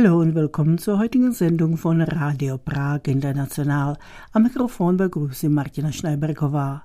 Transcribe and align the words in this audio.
Hallo 0.00 0.20
und 0.20 0.36
willkommen 0.36 0.78
zur 0.78 1.00
heutigen 1.00 1.32
Sendung 1.32 1.76
von 1.76 2.00
Radio 2.00 2.56
Prag 2.56 3.00
International. 3.08 3.98
Am 4.30 4.44
Mikrofon 4.44 4.96
begrüße 4.96 5.40
Sie 5.40 5.48
Martina 5.48 5.90
Schneiberkova. 5.90 6.84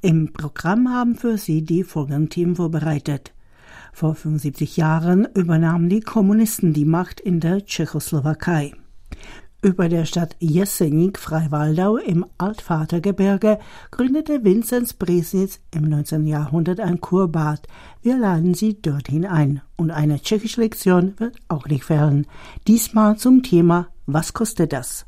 Im 0.00 0.32
Programm 0.32 0.88
haben 0.88 1.14
für 1.14 1.36
Sie 1.36 1.60
die 1.60 1.84
folgenden 1.84 2.30
Themen 2.30 2.56
vorbereitet. 2.56 3.34
Vor 3.92 4.14
75 4.14 4.78
Jahren 4.78 5.28
übernahmen 5.34 5.90
die 5.90 6.00
Kommunisten 6.00 6.72
die 6.72 6.86
Macht 6.86 7.20
in 7.20 7.40
der 7.40 7.66
Tschechoslowakei. 7.66 8.72
Über 9.60 9.88
der 9.88 10.04
Stadt 10.04 10.36
Jesenik, 10.38 11.18
Freiwaldau 11.18 11.96
im 11.96 12.24
Altvatergebirge, 12.38 13.58
gründete 13.90 14.44
Vinzenz 14.44 14.92
Bresnitz 14.92 15.58
im 15.74 15.82
19. 15.82 16.28
Jahrhundert 16.28 16.78
ein 16.78 17.00
Kurbad. 17.00 17.66
Wir 18.00 18.16
laden 18.18 18.54
Sie 18.54 18.80
dorthin 18.80 19.26
ein. 19.26 19.60
Und 19.74 19.90
eine 19.90 20.20
tschechische 20.20 20.60
Lektion 20.60 21.14
wird 21.18 21.38
auch 21.48 21.66
nicht 21.66 21.82
fehlen. 21.82 22.28
Diesmal 22.68 23.16
zum 23.16 23.42
Thema 23.42 23.88
Was 24.06 24.32
kostet 24.32 24.72
das? 24.72 25.06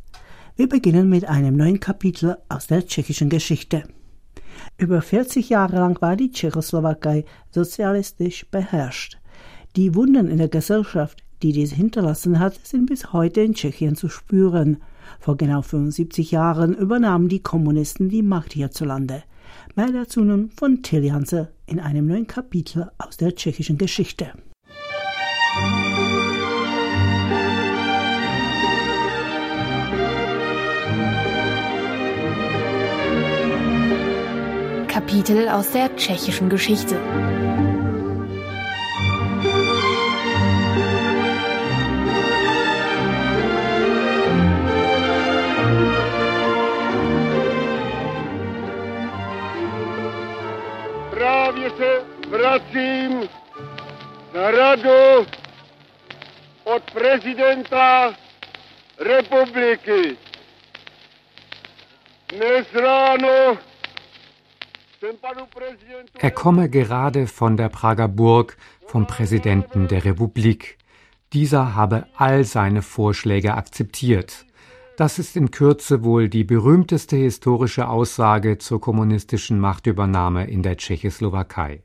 Wir 0.57 0.69
beginnen 0.69 1.09
mit 1.09 1.27
einem 1.27 1.57
neuen 1.57 1.79
Kapitel 1.79 2.37
aus 2.49 2.67
der 2.67 2.85
tschechischen 2.85 3.29
Geschichte. 3.29 3.85
Über 4.79 5.01
40 5.01 5.49
Jahre 5.49 5.77
lang 5.77 6.03
war 6.03 6.17
die 6.17 6.33
Tschechoslowakei 6.33 7.25
sozialistisch 7.53 8.47
beherrscht. 8.51 9.17
Die 9.77 9.95
Wunden 9.95 10.27
in 10.27 10.39
der 10.39 10.49
Gesellschaft, 10.49 11.23
die 11.43 11.53
dies 11.53 11.73
hinterlassen 11.73 12.39
hat, 12.39 12.59
sind 12.67 12.87
bis 12.87 13.13
heute 13.13 13.41
in 13.41 13.55
Tschechien 13.55 13.97
zu 13.97 14.09
spüren. 14.09 14.79
Vor 15.19 15.37
genau 15.37 15.63
75 15.63 16.31
Jahren 16.31 16.75
übernahmen 16.75 17.29
die 17.29 17.43
Kommunisten 17.43 18.09
die 18.09 18.23
Macht 18.23 18.53
hierzulande. 18.53 19.23
Mehr 19.75 19.93
dazu 19.93 20.23
nun 20.23 20.51
von 20.51 20.83
Till 20.83 21.11
Hanse 21.13 21.49
in 21.67 21.81
einem 21.81 22.07
neuen 22.07 22.27
Kapitel 22.27 22.91
aus 22.99 23.17
der 23.17 23.35
tschechischen 23.35 23.79
Geschichte. 23.79 24.33
Kapitel 34.89 35.49
aus 35.49 35.73
der 35.73 35.95
tschechischen 35.97 36.49
Geschichte. 36.49 37.01
Se 51.81 52.05
vracím 52.29 53.29
na 54.35 54.51
radu 54.51 55.27
od 56.65 56.83
prezidenta 56.93 58.15
republiky. 58.99 60.17
Er 66.21 66.31
komme 66.31 66.69
gerade 66.69 67.27
von 67.27 67.57
der 67.57 67.69
Prager 67.71 68.09
Burg 68.09 68.57
vom 68.87 69.07
Präsidenten 69.07 69.89
der 69.89 70.05
Republik. 70.05 70.79
Dieser 71.33 71.75
habe 71.75 72.07
all 72.17 72.45
seine 72.45 72.83
Vorschläge 72.83 73.55
akzeptiert. 73.55 74.45
Das 74.97 75.19
ist 75.19 75.37
in 75.37 75.51
Kürze 75.51 76.05
wohl 76.05 76.29
die 76.29 76.45
berühmteste 76.45 77.17
historische 77.17 77.89
Aussage 77.89 78.59
zur 78.59 78.81
kommunistischen 78.81 79.59
Machtübernahme 79.59 80.47
in 80.47 80.63
der 80.63 80.77
Tschechoslowakei. 80.77 81.83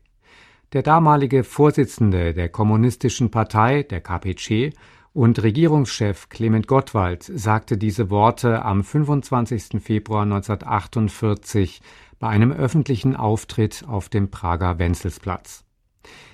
Der 0.72 0.82
damalige 0.82 1.44
Vorsitzende 1.44 2.34
der 2.34 2.48
Kommunistischen 2.48 3.30
Partei, 3.30 3.82
der 3.84 4.00
KPC, 4.00 4.74
und 5.14 5.42
Regierungschef 5.42 6.28
Clement 6.28 6.66
Gottwald 6.66 7.22
sagte 7.22 7.78
diese 7.78 8.10
Worte 8.10 8.62
am 8.62 8.84
25. 8.84 9.80
Februar 9.80 10.24
1948 10.24 11.80
bei 12.18 12.28
einem 12.28 12.52
öffentlichen 12.52 13.16
Auftritt 13.16 13.84
auf 13.88 14.10
dem 14.10 14.30
Prager 14.30 14.78
Wenzelsplatz. 14.78 15.64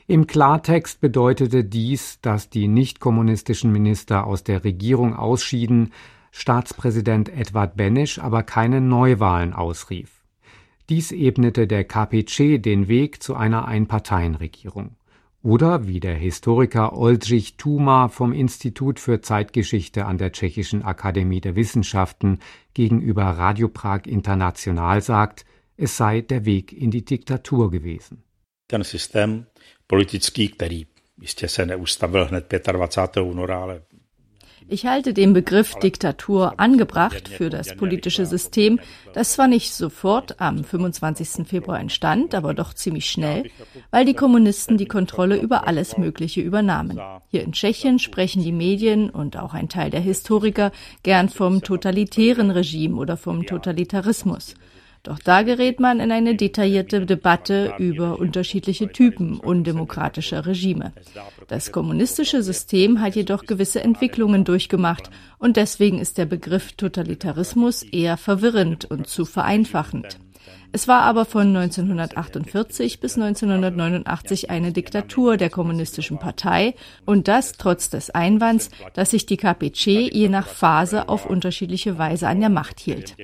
Im 0.09 0.27
Klartext 0.27 1.01
bedeutete 1.01 1.63
dies, 1.65 2.21
dass 2.23 2.51
die 2.51 2.67
nicht-kommunistischen 2.67 3.71
Minister 3.71 4.27
aus 4.27 4.43
der 4.43 4.65
Regierung 4.65 5.15
ausschieden, 5.15 5.93
Staatspräsident 6.33 7.29
Edward 7.29 7.77
Benesch 7.77 8.19
aber 8.19 8.43
keine 8.43 8.81
Neuwahlen 8.81 9.53
ausrief. 9.53 10.25
Dies 10.89 11.13
ebnete 11.13 11.67
der 11.67 11.85
KPC 11.85 12.61
den 12.61 12.89
Weg 12.89 13.23
zu 13.23 13.37
einer 13.37 13.69
Einparteienregierung. 13.69 14.97
Oder 15.43 15.87
wie 15.87 16.01
der 16.01 16.15
Historiker 16.15 16.97
Oldřich 16.97 17.57
Tuma 17.57 18.09
vom 18.09 18.33
Institut 18.33 18.99
für 18.99 19.21
Zeitgeschichte 19.21 20.07
an 20.07 20.19
der 20.19 20.33
Tschechischen 20.33 20.83
Akademie 20.83 21.41
der 21.41 21.57
Wissenschaften 21.57 22.39
gegenüber 22.75 23.25
Radio 23.25 23.69
Prag 23.69 24.07
International 24.07 25.03
sagt, 25.03 25.45
es 25.77 25.97
sei 25.97 26.21
der 26.21 26.45
Weg 26.45 26.73
in 26.73 26.91
die 26.91 27.05
Diktatur 27.05 27.71
gewesen. 27.71 28.23
Ten 28.69 28.85
systém 28.85 29.47
politický, 29.87 30.49
který 30.49 30.87
jistě 31.21 31.49
se 31.49 31.67
neustavil 31.67 32.27
hned 32.27 32.47
25. 32.49 33.23
února, 33.23 33.63
ale 33.63 33.83
ich 34.73 34.87
halte 34.87 35.13
den 35.13 35.35
Begriff 35.35 35.75
Diktatur 35.75 36.59
angebracht 36.59 37.29
für 37.29 37.51
das 37.51 37.77
politische 37.77 38.25
System, 38.25 38.81
das 39.13 39.35
zwar 39.35 39.47
nicht 39.47 39.75
sofort 39.75 40.41
am 40.41 40.65
25. 40.65 41.47
Februar 41.47 41.79
entstand, 41.79 42.35
aber 42.35 42.55
doch 42.55 42.73
ziemlich 42.73 43.11
schnell, 43.11 43.51
weil 43.91 44.07
die 44.07 44.15
Kommunisten 44.15 44.79
die 44.79 44.87
Kontrolle 44.87 45.37
über 45.37 45.67
alles 45.67 45.99
Mögliche 45.99 46.41
übernahmen. 46.41 46.99
Hier 47.29 47.43
in 47.43 47.53
Tschechien 47.53 47.99
sprechen 47.99 48.43
die 48.43 48.53
Medien 48.53 49.11
und 49.11 49.37
auch 49.37 49.53
ein 49.53 49.69
Teil 49.69 49.91
der 49.91 50.01
Historiker 50.01 50.73
gern 51.03 51.29
vom 51.29 51.63
totalitären 51.63 52.51
Regime 52.51 52.97
oder 52.97 53.17
vom 53.17 53.45
Totalitarismus. 53.45 54.55
Doch 55.03 55.19
da 55.19 55.43
gerät 55.43 55.81
man 55.81 55.99
in 55.99 56.13
eine 56.13 56.37
detaillierte 56.37 57.05
Debatte 57.05 57.75
über 57.79 58.21
unterschiedliche 58.21 58.93
Typen 58.93 59.41
undemokratischer 59.41 60.47
Regime. 60.47 60.93
Das 61.49 61.73
kommunistische 61.73 62.43
System 62.43 63.01
hat 63.01 63.17
jedoch 63.17 63.47
gewisse 63.47 63.83
Entwicklungen 63.83 64.45
durchgemacht 64.45 65.11
und 65.39 65.57
deswegen 65.57 65.99
ist 65.99 66.19
der 66.19 66.27
Begriff 66.27 66.75
Totalitarismus 66.75 67.83
eher 67.83 68.17
verwirrend 68.17 68.85
und 68.85 69.09
zu 69.09 69.25
vereinfachend. 69.25 70.19
Es 70.75 70.89
war 70.89 71.03
aber 71.03 71.27
von 71.27 71.55
1948 71.55 72.99
bis 72.99 73.17
1989 73.17 74.49
eine 74.49 74.73
Diktatur 74.73 75.37
der 75.37 75.51
kommunistischen 75.51 76.19
Partei 76.19 76.75
und 77.05 77.29
das 77.29 77.53
trotz 77.53 77.91
des 77.91 78.09
Einwands, 78.09 78.71
dass 78.95 79.11
sich 79.11 79.27
die 79.27 79.37
KPC 79.37 80.11
je 80.11 80.31
nach 80.31 80.49
Phase 80.49 81.11
auf 81.11 81.27
unterschiedliche 81.27 81.99
Weise 81.99 82.27
an 82.27 82.41
der 82.41 82.49
Macht 82.49 82.81
hielt. 82.81 83.15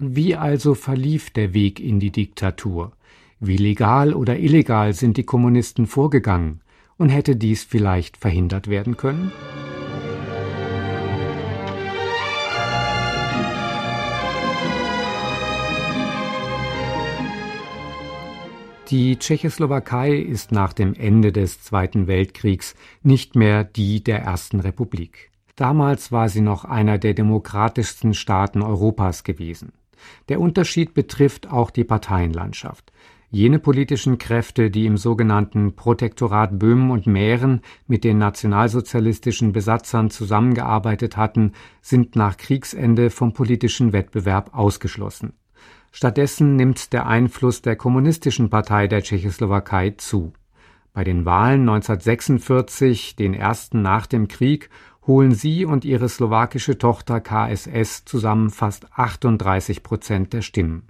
Wie 0.00 0.36
also 0.36 0.74
verlief 0.74 1.30
der 1.30 1.54
Weg 1.54 1.80
in 1.80 1.98
die 1.98 2.10
Diktatur? 2.10 2.92
Wie 3.40 3.56
legal 3.56 4.12
oder 4.12 4.38
illegal 4.38 4.92
sind 4.92 5.16
die 5.16 5.24
Kommunisten 5.24 5.86
vorgegangen? 5.86 6.60
Und 6.98 7.08
hätte 7.10 7.36
dies 7.36 7.64
vielleicht 7.64 8.16
verhindert 8.16 8.68
werden 8.68 8.96
können? 8.96 9.32
Die 18.90 19.18
Tschechoslowakei 19.18 20.14
ist 20.14 20.50
nach 20.50 20.72
dem 20.72 20.94
Ende 20.94 21.30
des 21.30 21.60
Zweiten 21.60 22.06
Weltkriegs 22.06 22.74
nicht 23.02 23.36
mehr 23.36 23.62
die 23.62 24.02
der 24.02 24.22
Ersten 24.22 24.60
Republik. 24.60 25.30
Damals 25.56 26.10
war 26.10 26.30
sie 26.30 26.40
noch 26.40 26.64
einer 26.64 26.96
der 26.96 27.12
demokratischsten 27.12 28.14
Staaten 28.14 28.62
Europas 28.62 29.24
gewesen. 29.24 29.72
Der 30.30 30.40
Unterschied 30.40 30.94
betrifft 30.94 31.50
auch 31.50 31.70
die 31.70 31.84
Parteienlandschaft. 31.84 32.90
Jene 33.30 33.58
politischen 33.58 34.16
Kräfte, 34.16 34.70
die 34.70 34.86
im 34.86 34.96
sogenannten 34.96 35.76
Protektorat 35.76 36.58
Böhmen 36.58 36.90
und 36.90 37.06
Mähren 37.06 37.60
mit 37.88 38.04
den 38.04 38.16
nationalsozialistischen 38.16 39.52
Besatzern 39.52 40.08
zusammengearbeitet 40.08 41.18
hatten, 41.18 41.52
sind 41.82 42.16
nach 42.16 42.38
Kriegsende 42.38 43.10
vom 43.10 43.34
politischen 43.34 43.92
Wettbewerb 43.92 44.56
ausgeschlossen. 44.56 45.34
Stattdessen 45.92 46.56
nimmt 46.56 46.92
der 46.92 47.06
Einfluss 47.06 47.62
der 47.62 47.76
Kommunistischen 47.76 48.50
Partei 48.50 48.86
der 48.86 49.02
Tschechoslowakei 49.02 49.94
zu. 49.96 50.32
Bei 50.92 51.04
den 51.04 51.24
Wahlen 51.24 51.60
1946, 51.60 53.16
den 53.16 53.34
ersten 53.34 53.82
nach 53.82 54.06
dem 54.06 54.28
Krieg, 54.28 54.70
holen 55.06 55.34
sie 55.34 55.64
und 55.64 55.84
ihre 55.84 56.08
slowakische 56.08 56.76
Tochter 56.78 57.20
KSS 57.20 58.04
zusammen 58.04 58.50
fast 58.50 58.92
38 58.92 59.82
Prozent 59.82 60.32
der 60.32 60.42
Stimmen. 60.42 60.88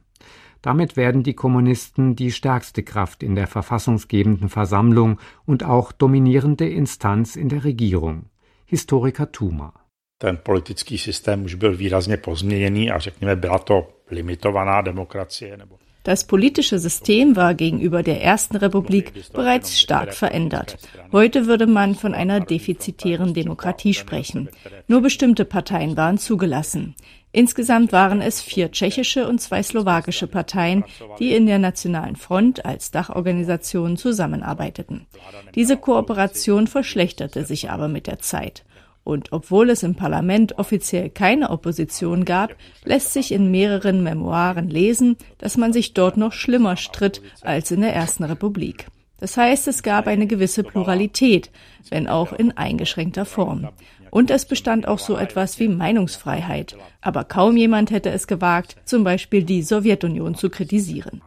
Damit 0.60 0.96
werden 0.96 1.22
die 1.22 1.34
Kommunisten 1.34 2.16
die 2.16 2.32
stärkste 2.32 2.82
Kraft 2.82 3.22
in 3.22 3.36
der 3.36 3.46
verfassungsgebenden 3.46 4.48
Versammlung 4.48 5.20
und 5.46 5.62
auch 5.62 5.92
dominierende 5.92 6.68
Instanz 6.68 7.36
in 7.36 7.48
der 7.48 7.64
Regierung. 7.64 8.24
Historiker 8.66 9.30
Thuma. 9.30 9.72
Ten 10.18 10.36
politický 10.36 10.98
systém 10.98 11.44
už 11.44 11.54
byl 11.54 11.76
výrazně 11.76 12.16
pozměněný 12.16 12.90
a 12.90 12.98
řekněme, 12.98 13.36
byla 13.36 13.58
to 13.58 13.97
limitovaná 14.10 14.82
demokracie. 14.82 15.56
Nebo 15.56 15.78
Das 16.08 16.24
politische 16.24 16.78
System 16.78 17.36
war 17.36 17.54
gegenüber 17.54 18.02
der 18.02 18.22
Ersten 18.22 18.56
Republik 18.56 19.12
bereits 19.34 19.78
stark 19.78 20.14
verändert. 20.14 20.78
Heute 21.12 21.46
würde 21.46 21.66
man 21.66 21.94
von 21.94 22.14
einer 22.14 22.40
defizitären 22.40 23.34
Demokratie 23.34 23.92
sprechen. 23.92 24.48
Nur 24.86 25.02
bestimmte 25.02 25.44
Parteien 25.44 25.98
waren 25.98 26.16
zugelassen. 26.16 26.94
Insgesamt 27.30 27.92
waren 27.92 28.22
es 28.22 28.40
vier 28.40 28.72
tschechische 28.72 29.28
und 29.28 29.40
zwei 29.40 29.62
slowakische 29.62 30.26
Parteien, 30.28 30.82
die 31.18 31.34
in 31.34 31.44
der 31.44 31.58
Nationalen 31.58 32.16
Front 32.16 32.64
als 32.64 32.90
Dachorganisation 32.90 33.98
zusammenarbeiteten. 33.98 35.06
Diese 35.54 35.76
Kooperation 35.76 36.68
verschlechterte 36.68 37.44
sich 37.44 37.68
aber 37.68 37.88
mit 37.88 38.06
der 38.06 38.18
Zeit. 38.20 38.64
Und 39.08 39.32
obwohl 39.32 39.70
es 39.70 39.84
im 39.84 39.94
Parlament 39.94 40.58
offiziell 40.58 41.08
keine 41.08 41.48
Opposition 41.48 42.26
gab, 42.26 42.54
lässt 42.84 43.14
sich 43.14 43.32
in 43.32 43.50
mehreren 43.50 44.02
Memoiren 44.02 44.68
lesen, 44.68 45.16
dass 45.38 45.56
man 45.56 45.72
sich 45.72 45.94
dort 45.94 46.18
noch 46.18 46.34
schlimmer 46.34 46.76
stritt 46.76 47.22
als 47.40 47.70
in 47.70 47.80
der 47.80 47.94
Ersten 47.94 48.24
Republik. 48.24 48.88
Das 49.18 49.38
heißt, 49.38 49.66
es 49.66 49.82
gab 49.82 50.08
eine 50.08 50.26
gewisse 50.26 50.62
Pluralität, 50.62 51.50
wenn 51.88 52.06
auch 52.06 52.34
in 52.34 52.54
eingeschränkter 52.54 53.24
Form. 53.24 53.70
Und 54.10 54.30
es 54.30 54.44
bestand 54.44 54.86
auch 54.86 54.98
so 54.98 55.16
etwas 55.16 55.58
wie 55.58 55.68
Meinungsfreiheit. 55.68 56.76
Aber 57.00 57.24
kaum 57.24 57.56
jemand 57.56 57.90
hätte 57.90 58.10
es 58.10 58.26
gewagt, 58.26 58.76
zum 58.84 59.04
Beispiel 59.04 59.42
die 59.42 59.62
Sowjetunion 59.62 60.34
zu 60.34 60.50
kritisieren. 60.50 61.22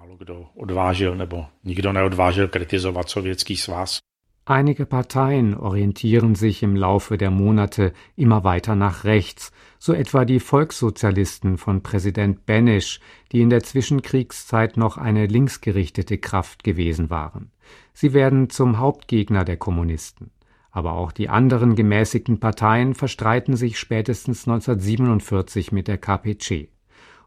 Einige 4.51 4.85
Parteien 4.85 5.55
orientieren 5.55 6.35
sich 6.35 6.61
im 6.61 6.75
Laufe 6.75 7.17
der 7.17 7.31
Monate 7.31 7.93
immer 8.17 8.43
weiter 8.43 8.75
nach 8.75 9.05
rechts, 9.05 9.53
so 9.79 9.93
etwa 9.93 10.25
die 10.25 10.41
Volkssozialisten 10.41 11.57
von 11.57 11.83
Präsident 11.83 12.45
Benesch, 12.45 12.99
die 13.31 13.39
in 13.39 13.49
der 13.49 13.63
Zwischenkriegszeit 13.63 14.75
noch 14.75 14.97
eine 14.97 15.25
linksgerichtete 15.27 16.17
Kraft 16.17 16.65
gewesen 16.65 17.09
waren. 17.09 17.49
Sie 17.93 18.11
werden 18.11 18.49
zum 18.49 18.77
Hauptgegner 18.77 19.45
der 19.45 19.55
Kommunisten. 19.55 20.31
Aber 20.69 20.95
auch 20.95 21.13
die 21.13 21.29
anderen 21.29 21.75
gemäßigten 21.75 22.41
Parteien 22.41 22.93
verstreiten 22.93 23.55
sich 23.55 23.79
spätestens 23.79 24.45
1947 24.49 25.71
mit 25.71 25.87
der 25.87 25.97
KPC. 25.97 26.67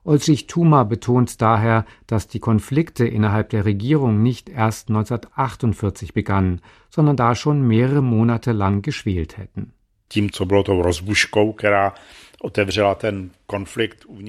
Olsich 0.04 0.46
Thuma 0.46 0.84
betont 0.84 1.40
daher, 1.40 1.86
dass 2.06 2.28
die 2.28 2.40
Konflikte 2.40 3.06
innerhalb 3.06 3.48
der 3.50 3.64
Regierung 3.64 4.22
nicht 4.22 4.50
erst 4.50 4.90
1948 4.90 6.12
begannen, 6.12 6.60
sondern 6.90 7.16
da 7.16 7.34
schon 7.34 7.66
mehrere 7.66 8.02
Monate 8.02 8.52
lang 8.52 8.82
geschwelt 8.82 9.38
hätten. 9.38 9.72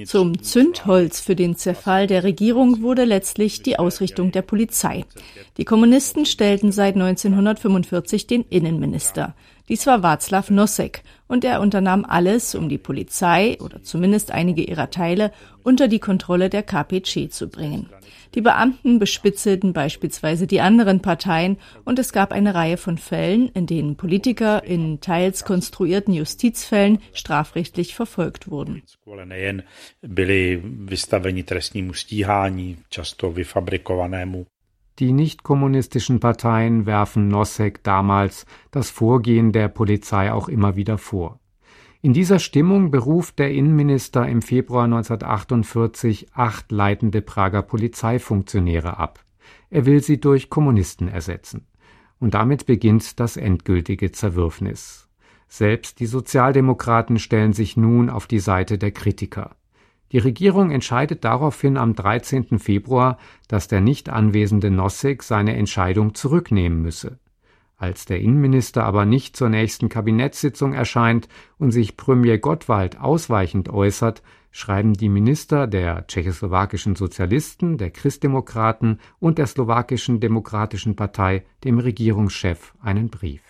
Zum 0.05 0.41
Zündholz 0.41 1.19
für 1.19 1.35
den 1.35 1.55
Zerfall 1.57 2.07
der 2.07 2.23
Regierung 2.23 2.81
wurde 2.81 3.03
letztlich 3.03 3.61
die 3.61 3.77
Ausrichtung 3.77 4.31
der 4.31 4.41
Polizei. 4.41 5.03
Die 5.57 5.65
Kommunisten 5.65 6.25
stellten 6.25 6.71
seit 6.71 6.95
1945 6.95 8.25
den 8.25 8.45
Innenminister. 8.49 9.35
Dies 9.67 9.87
war 9.87 10.03
Václav 10.03 10.53
Nosek 10.53 11.01
und 11.27 11.43
er 11.43 11.59
unternahm 11.59 12.05
alles, 12.05 12.53
um 12.53 12.69
die 12.69 12.77
Polizei 12.77 13.57
oder 13.59 13.81
zumindest 13.81 14.31
einige 14.31 14.61
ihrer 14.61 14.91
Teile 14.91 15.31
unter 15.63 15.87
die 15.87 15.99
Kontrolle 15.99 16.49
der 16.49 16.61
KPC 16.61 17.31
zu 17.31 17.49
bringen. 17.49 17.89
Die 18.35 18.41
Beamten 18.41 18.99
bespitzelten 18.99 19.73
beispielsweise 19.73 20.45
die 20.45 20.61
anderen 20.61 21.01
Parteien 21.01 21.57
und 21.83 21.97
es 21.97 22.11
gab 22.11 22.31
eine 22.31 22.53
Reihe 22.53 22.77
von 22.77 22.99
Fällen, 22.99 23.49
in 23.49 23.65
denen 23.65 23.95
Politiker 23.95 24.63
in 24.63 25.01
teils 25.01 25.45
konstruierten 25.45 26.13
Justizfällen 26.13 26.99
strafrechtlich 27.13 27.95
verfolgt 27.95 28.51
wurden. 28.51 28.83
Die 34.99 35.11
nichtkommunistischen 35.11 36.21
Parteien 36.21 36.85
werfen 36.85 37.27
Nosek 37.27 37.83
damals 37.83 38.45
das 38.71 38.89
Vorgehen 38.89 39.51
der 39.51 39.67
Polizei 39.67 40.31
auch 40.31 40.47
immer 40.47 40.77
wieder 40.77 40.97
vor. 40.97 41.39
In 42.01 42.13
dieser 42.13 42.39
Stimmung 42.39 42.91
beruft 42.91 43.39
der 43.39 43.51
Innenminister 43.51 44.27
im 44.27 44.41
Februar 44.41 44.85
1948 44.85 46.33
acht 46.33 46.71
leitende 46.71 47.21
Prager 47.21 47.61
Polizeifunktionäre 47.61 48.97
ab. 48.97 49.25
Er 49.69 49.85
will 49.85 50.01
sie 50.01 50.21
durch 50.21 50.49
Kommunisten 50.49 51.07
ersetzen. 51.07 51.65
Und 52.19 52.33
damit 52.33 52.65
beginnt 52.65 53.19
das 53.19 53.35
endgültige 53.35 54.11
Zerwürfnis. 54.11 55.09
Selbst 55.47 55.99
die 55.99 56.05
Sozialdemokraten 56.05 57.19
stellen 57.19 57.53
sich 57.53 57.75
nun 57.75 58.09
auf 58.09 58.27
die 58.27 58.39
Seite 58.39 58.77
der 58.77 58.91
Kritiker. 58.91 59.55
Die 60.11 60.19
Regierung 60.19 60.71
entscheidet 60.71 61.23
daraufhin 61.23 61.77
am 61.77 61.95
13. 61.95 62.59
Februar, 62.59 63.17
dass 63.47 63.67
der 63.67 63.81
nicht 63.81 64.09
anwesende 64.09 64.71
Nossig 64.71 65.23
seine 65.23 65.55
Entscheidung 65.55 66.13
zurücknehmen 66.13 66.81
müsse. 66.81 67.19
Als 67.77 68.05
der 68.05 68.21
Innenminister 68.21 68.83
aber 68.85 69.05
nicht 69.05 69.35
zur 69.35 69.49
nächsten 69.49 69.89
Kabinettssitzung 69.89 70.73
erscheint 70.73 71.27
und 71.57 71.71
sich 71.71 71.97
Premier 71.97 72.37
Gottwald 72.37 72.99
ausweichend 72.99 73.67
äußert, 73.69 74.23
schreiben 74.51 74.93
die 74.93 75.09
Minister 75.09 75.67
der 75.67 76.07
tschechoslowakischen 76.07 76.95
Sozialisten, 76.95 77.77
der 77.77 77.91
Christdemokraten 77.91 79.01
und 79.19 79.37
der 79.37 79.47
slowakischen 79.47 80.21
Demokratischen 80.21 80.95
Partei 80.95 81.43
dem 81.65 81.77
Regierungschef 81.77 82.73
einen 82.81 83.09
Brief. 83.09 83.41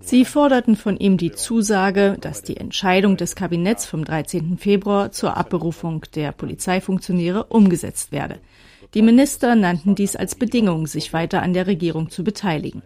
Sie 0.00 0.24
forderten 0.24 0.76
von 0.76 0.96
ihm 0.96 1.16
die 1.16 1.32
Zusage, 1.32 2.16
dass 2.20 2.42
die 2.42 2.56
Entscheidung 2.56 3.16
des 3.16 3.36
Kabinetts 3.36 3.86
vom 3.86 4.04
13. 4.04 4.58
Februar 4.58 5.12
zur 5.12 5.36
Abberufung 5.36 6.04
der 6.14 6.32
Polizeifunktionäre 6.32 7.44
umgesetzt 7.44 8.10
werde. 8.10 8.40
Die 8.94 9.02
Minister 9.02 9.54
nannten 9.54 9.94
dies 9.94 10.16
als 10.16 10.34
Bedingung, 10.34 10.86
sich 10.86 11.12
weiter 11.12 11.42
an 11.42 11.54
der 11.54 11.66
Regierung 11.66 12.10
zu 12.10 12.24
beteiligen. 12.24 12.82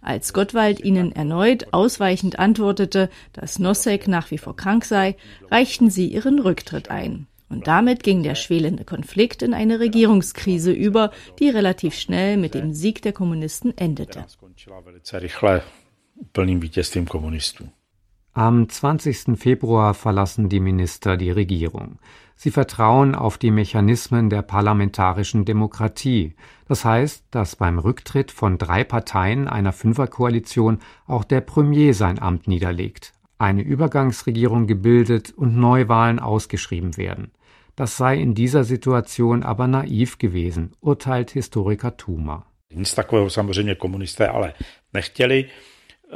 Als 0.00 0.32
Gottwald 0.32 0.80
ihnen 0.80 1.12
erneut 1.12 1.72
ausweichend 1.72 2.38
antwortete, 2.38 3.08
dass 3.32 3.58
Nosek 3.58 4.08
nach 4.08 4.30
wie 4.30 4.38
vor 4.38 4.56
krank 4.56 4.84
sei, 4.84 5.16
reichten 5.50 5.90
sie 5.90 6.08
ihren 6.08 6.38
Rücktritt 6.40 6.90
ein. 6.90 7.26
Und 7.48 7.66
damit 7.66 8.02
ging 8.02 8.22
der 8.22 8.34
schwelende 8.34 8.84
Konflikt 8.84 9.42
in 9.42 9.54
eine 9.54 9.78
Regierungskrise 9.78 10.72
über, 10.72 11.10
die 11.38 11.48
relativ 11.48 11.94
schnell 11.94 12.36
mit 12.36 12.54
dem 12.54 12.72
Sieg 12.72 13.02
der 13.02 13.12
Kommunisten 13.12 13.76
endete. 13.76 14.24
Am 18.36 18.68
20. 18.68 19.38
Februar 19.38 19.94
verlassen 19.94 20.48
die 20.48 20.58
Minister 20.58 21.16
die 21.16 21.30
Regierung. 21.30 22.00
Sie 22.34 22.50
vertrauen 22.50 23.14
auf 23.14 23.38
die 23.38 23.52
Mechanismen 23.52 24.28
der 24.28 24.42
parlamentarischen 24.42 25.44
Demokratie. 25.44 26.34
Das 26.66 26.84
heißt, 26.84 27.26
dass 27.30 27.54
beim 27.54 27.78
Rücktritt 27.78 28.32
von 28.32 28.58
drei 28.58 28.82
Parteien 28.82 29.46
einer 29.46 29.72
Fünferkoalition 29.72 30.80
auch 31.06 31.22
der 31.22 31.42
Premier 31.42 31.94
sein 31.94 32.18
Amt 32.18 32.48
niederlegt, 32.48 33.12
eine 33.38 33.62
Übergangsregierung 33.62 34.66
gebildet 34.66 35.32
und 35.36 35.56
Neuwahlen 35.56 36.18
ausgeschrieben 36.18 36.96
werden. 36.96 37.30
Das 37.76 37.96
sei 37.96 38.16
in 38.16 38.34
dieser 38.34 38.64
Situation 38.64 39.42
aber 39.42 39.66
naiv 39.66 40.18
gewesen, 40.18 40.70
urteilt 40.80 41.30
Historiker 41.30 41.96
Thuma. 41.96 42.46
Nic 42.74 42.94
takového 42.94 43.30
samozřejmě 43.30 43.74
komunisté 43.74 44.28
ale 44.28 44.52
nechtěli. 44.92 45.50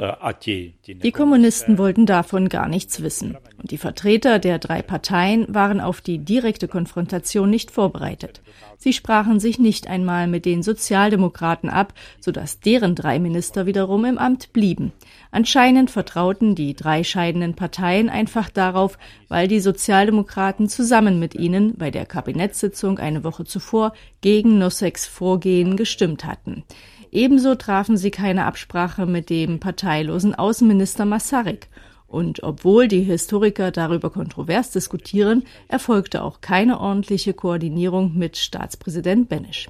Die 0.00 1.11
Kommunisten 1.11 1.76
wollten 1.76 2.07
davon 2.07 2.49
gar 2.49 2.69
nichts 2.69 3.02
wissen. 3.02 3.37
Und 3.57 3.73
die 3.73 3.78
Vertreter 3.78 4.38
der 4.38 4.61
drei 4.61 4.81
Parteien 4.81 5.52
waren 5.52 5.81
auf 5.81 6.00
die 6.00 6.19
direkte 6.19 6.69
Konfrontation 6.69 7.50
nicht 7.50 7.73
vorbereitet. 7.73 8.40
Sie 8.76 8.93
sprachen 8.93 9.40
sich 9.40 9.59
nicht 9.59 9.88
einmal 9.88 10.28
mit 10.28 10.45
den 10.45 10.62
Sozialdemokraten 10.62 11.69
ab, 11.69 11.95
sodass 12.21 12.61
deren 12.61 12.95
drei 12.95 13.19
Minister 13.19 13.67
wiederum 13.67 14.05
im 14.05 14.19
Amt 14.19 14.52
blieben. 14.52 14.93
Anscheinend 15.33 15.90
vertrauten 15.90 16.55
die 16.55 16.75
drei 16.75 17.02
scheidenden 17.02 17.55
Parteien 17.55 18.09
einfach 18.09 18.50
darauf, 18.50 18.99
weil 19.26 19.49
die 19.49 19.59
Sozialdemokraten 19.59 20.69
zusammen 20.69 21.19
mit 21.19 21.35
ihnen 21.35 21.75
bei 21.76 21.90
der 21.90 22.07
Kabinettssitzung 22.07 23.00
eine 23.00 23.25
Woche 23.25 23.45
zuvor 23.45 23.95
gegen 24.21 24.59
Nosseks 24.59 25.07
Vorgehen 25.07 25.76
gestimmt 25.76 26.25
hatten. 26.25 26.62
Ebenso 27.11 27.55
trafen 27.55 27.97
sie 27.97 28.11
keine 28.11 28.45
Absprache 28.45 29.07
mit 29.07 29.31
dem 29.31 29.61
parteilosen 29.61 30.35
Außenminister 30.35 31.05
Masaryk. 31.05 31.69
Und 32.07 32.43
obwohl 32.43 32.88
die 32.88 33.03
Historiker 33.03 33.71
darüber 33.71 34.09
kontrovers 34.11 34.71
diskutieren, 34.71 35.45
erfolgte 35.69 36.23
auch 36.23 36.41
keine 36.41 36.81
ordentliche 36.81 37.35
Koordinierung 37.35 38.17
mit 38.17 38.38
Staatspräsident 38.38 39.29
Benesch. 39.29 39.69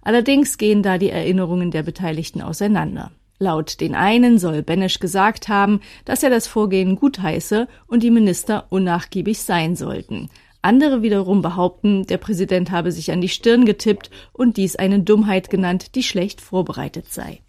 Allerdings 0.00 0.56
gehen 0.56 0.84
da 0.84 0.98
die 0.98 1.10
Erinnerungen 1.10 1.72
der 1.72 1.82
Beteiligten 1.82 2.42
auseinander. 2.42 3.10
Laut 3.42 3.80
den 3.80 3.94
einen 3.94 4.38
soll 4.38 4.62
Benesch 4.62 5.00
gesagt 5.00 5.48
haben, 5.48 5.80
dass 6.04 6.22
er 6.22 6.30
das 6.30 6.46
Vorgehen 6.46 6.96
gutheiße 6.96 7.66
und 7.86 8.02
die 8.02 8.10
Minister 8.10 8.66
unnachgiebig 8.68 9.40
sein 9.40 9.74
sollten. 9.74 10.28
Andere 10.62 11.02
wiederum 11.02 11.40
behaupten, 11.40 12.06
der 12.06 12.18
Präsident 12.18 12.70
habe 12.70 12.92
sich 12.92 13.12
an 13.12 13.20
die 13.20 13.28
Stirn 13.28 13.64
getippt 13.64 14.10
und 14.32 14.58
dies 14.58 14.76
eine 14.76 15.00
Dummheit 15.00 15.48
genannt, 15.48 15.94
die 15.94 16.02
schlecht 16.02 16.40
vorbereitet 16.40 17.10
sei. 17.10 17.40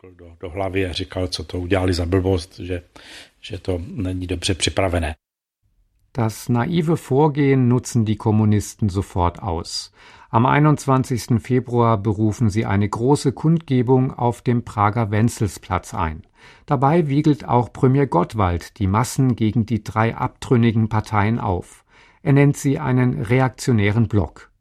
Das 6.14 6.50
naive 6.50 6.98
Vorgehen 6.98 7.68
nutzen 7.70 8.04
die 8.04 8.18
Kommunisten 8.18 8.90
sofort 8.90 9.42
aus. 9.42 9.94
Am 10.30 10.46
21. 10.46 11.42
Februar 11.42 11.98
berufen 11.98 12.50
sie 12.50 12.66
eine 12.66 12.88
große 12.88 13.34
Kundgebung 13.34 14.14
auf 14.14 14.42
dem 14.42 14.64
Prager 14.64 15.12
Wenzelsplatz 15.12 15.94
ein. 15.94 16.24
Dabei 16.66 17.08
wiegelt 17.08 17.48
auch 17.48 17.72
Premier 17.74 18.08
Gottwald 18.08 18.78
die 18.80 18.88
Massen 18.88 19.36
gegen 19.36 19.66
die 19.66 19.84
drei 19.84 20.16
abtrünnigen 20.16 20.90
Parteien 20.90 21.40
auf. 21.40 21.81
Er 22.24 22.34
nennt 22.34 22.58
sie 22.58 22.80
einen 22.80 23.22
reaktionären 23.22 24.08
Block. 24.08 24.52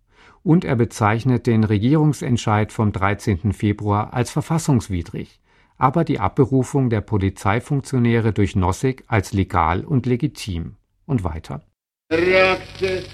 Und 0.43 0.65
er 0.65 0.77
bezeichnet 0.77 1.47
den 1.47 1.65
Regierungsentscheid 1.65 2.73
vom 2.73 2.93
13. 2.93 3.53
Februar 3.53 4.15
als 4.15 4.31
verfassungswidrig, 4.31 5.41
aber 5.77 6.05
die 6.05 6.19
Abberufung 6.19 6.89
der 6.89 7.03
Polizeifunktionäre 7.03 8.33
durch 8.33 8.57
Nossig 8.57 9.05
als 9.07 9.33
legal 9.33 9.85
und 9.85 10.07
legitim. 10.07 10.77
Und 11.05 11.25
weiter. 11.25 11.63
Vlast 12.11 13.05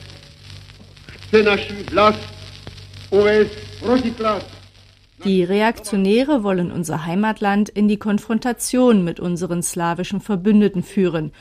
die 5.24 5.42
Reaktionäre 5.42 6.42
wollen 6.42 6.70
unser 6.70 7.06
Heimatland 7.06 7.70
in 7.70 7.88
die 7.88 7.96
Konfrontation 7.96 9.02
mit 9.02 9.18
unseren 9.18 9.62
slawischen 9.62 10.20
Verbündeten 10.20 10.82
führen 10.82 11.32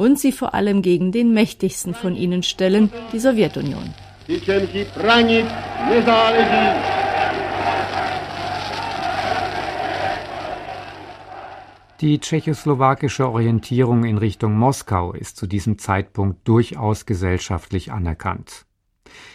und 0.00 0.18
sie 0.18 0.32
vor 0.32 0.54
allem 0.54 0.80
gegen 0.80 1.12
den 1.12 1.34
mächtigsten 1.34 1.92
von 1.92 2.16
ihnen 2.16 2.42
stellen, 2.42 2.90
die 3.12 3.18
Sowjetunion. 3.18 3.94
Die 12.00 12.18
tschechoslowakische 12.18 13.28
Orientierung 13.28 14.04
in 14.04 14.16
Richtung 14.16 14.54
Moskau 14.56 15.12
ist 15.12 15.36
zu 15.36 15.46
diesem 15.46 15.76
Zeitpunkt 15.76 16.48
durchaus 16.48 17.04
gesellschaftlich 17.04 17.92
anerkannt. 17.92 18.64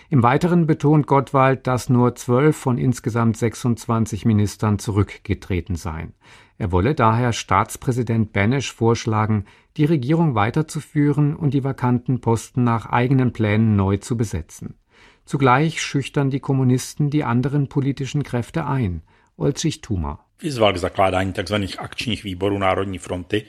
Im 0.10 0.22
Weiteren 0.22 0.68
betont 0.68 1.08
Gottwald, 1.08 1.66
dass 1.68 1.90
nur 1.90 2.16
zwölf 2.16 2.56
von 2.56 2.78
insgesamt 2.78 3.38
26 3.38 4.26
Ministern 4.26 4.78
zurückgetreten 4.78 5.76
seien. 5.76 6.14
Er 6.58 6.72
wolle 6.72 6.96
daher 6.96 7.34
Staatspräsident 7.34 8.32
Benesch 8.32 8.72
vorschlagen, 8.72 9.46
die 9.78 9.86
Regierung 9.86 10.36
weiterzuführen 10.36 11.36
und 11.36 11.54
die 11.54 11.64
vakanten 11.64 12.22
Posten 12.22 12.64
nach 12.64 12.86
eigenen 12.86 13.34
Plänen 13.34 13.76
neu 13.76 13.98
zu 13.98 14.16
besetzen. 14.16 14.76
Zugleich 15.26 15.82
schüchtern 15.82 16.30
die 16.30 16.40
Kommunisten 16.40 17.10
die 17.10 17.24
anderen 17.24 17.68
politischen 17.68 18.24
Kräfte 18.24 18.68
ein. 18.68 19.02
Olčich 19.38 19.82
Tuma. 19.82 20.26
Vyzval 20.40 20.74
k 20.74 20.78
zakládání 20.78 21.34
tzv. 21.34 21.56
akčních 21.78 22.24
výborů 22.24 22.58
Národní 22.58 22.98
fronty, 22.98 23.46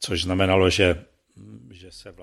což 0.00 0.22
znamenalo, 0.22 0.70
že 0.70 1.04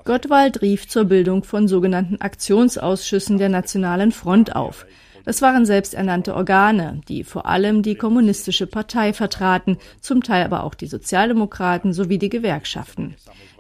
Gottwald 0.04 0.62
rief 0.62 0.88
zur 0.88 1.06
Bildung 1.06 1.44
von 1.44 1.68
sogenannten 1.68 2.18
Aktionsausschüssen 2.20 3.38
der 3.38 3.50
Nationalen 3.50 4.12
Front 4.12 4.56
auf. 4.56 4.86
Das 5.26 5.42
waren 5.42 5.66
selbsternannte 5.66 6.36
Organe, 6.36 7.02
die 7.08 7.24
vor 7.24 7.48
allem 7.48 7.82
die 7.82 7.96
kommunistische 7.96 8.68
Partei 8.68 9.12
vertraten, 9.12 9.78
zum 10.00 10.22
Teil 10.22 10.46
aber 10.46 10.64
auch 10.64 10.76
die 10.76 10.86
Sozialdemokraten 10.86 11.94
sowie 11.94 12.20
die 12.20 12.30
Gewerkschaften. 12.30 13.16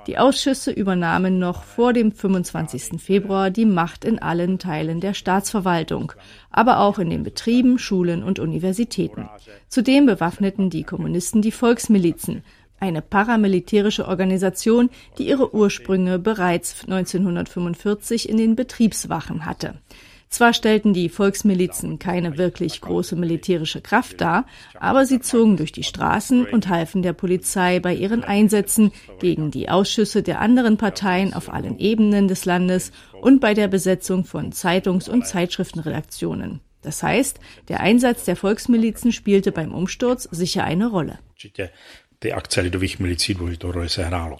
Die 0.05 0.19
Ausschüsse 0.19 0.71
übernahmen 0.71 1.39
noch 1.39 1.63
vor 1.63 1.91
dem 1.91 2.11
25. 2.11 3.01
Februar 3.01 3.49
die 3.49 3.65
Macht 3.65 4.05
in 4.05 4.21
allen 4.21 4.59
Teilen 4.59 4.99
der 4.99 5.15
Staatsverwaltung, 5.15 6.11
aber 6.51 6.79
auch 6.81 6.99
in 6.99 7.09
den 7.09 7.23
Betrieben, 7.23 7.79
Schulen 7.79 8.21
und 8.21 8.37
Universitäten. 8.37 9.27
Zudem 9.67 10.05
bewaffneten 10.05 10.69
die 10.69 10.83
Kommunisten 10.83 11.41
die 11.41 11.51
Volksmilizen, 11.51 12.43
eine 12.79 13.01
paramilitärische 13.01 14.07
Organisation, 14.07 14.89
die 15.17 15.27
ihre 15.27 15.53
Ursprünge 15.53 16.19
bereits 16.19 16.83
1945 16.83 18.29
in 18.29 18.37
den 18.37 18.55
Betriebswachen 18.55 19.45
hatte. 19.45 19.75
Zwar 20.29 20.53
stellten 20.53 20.93
die 20.93 21.07
Volksmilizen 21.07 21.97
keine 21.97 22.37
wirklich 22.37 22.81
große 22.81 23.15
militärische 23.15 23.79
Kraft 23.79 24.19
dar, 24.19 24.45
aber 24.77 25.05
sie 25.05 25.21
zogen 25.21 25.55
durch 25.55 25.71
die 25.71 25.83
Straßen 25.83 26.45
und 26.45 26.67
halfen 26.67 27.03
der 27.03 27.13
Polizei 27.13 27.79
bei 27.79 27.93
ihren 27.93 28.23
Einsätzen 28.23 28.91
gegen 29.19 29.49
die 29.49 29.69
Ausschüsse 29.69 30.23
der 30.23 30.41
anderen 30.41 30.75
Parteien 30.75 31.33
auf 31.33 31.53
allen 31.53 31.79
Ebenen 31.79 32.27
des 32.27 32.43
Landes 32.43 32.91
und 33.21 33.39
bei 33.39 33.53
der 33.53 33.69
Besetzung 33.69 34.25
von 34.25 34.51
Zeitungs- 34.51 35.07
und 35.07 35.25
Zeitschriftenredaktionen. 35.25 36.59
Das 36.81 37.01
heißt, 37.01 37.39
der 37.69 37.79
Einsatz 37.79 38.25
der 38.25 38.35
Volksmilizen 38.35 39.11
spielte 39.11 39.51
beim 39.51 39.73
Umsturz 39.73 40.27
sicher 40.31 40.65
eine 40.65 40.87
Rolle 40.87 41.17
ty 42.25 42.33
akce 42.33 42.61
lidových 42.61 42.99
milicí 42.99 43.33
důležitou 43.33 43.71
roli 43.71 43.89
sehrálo. 43.89 44.37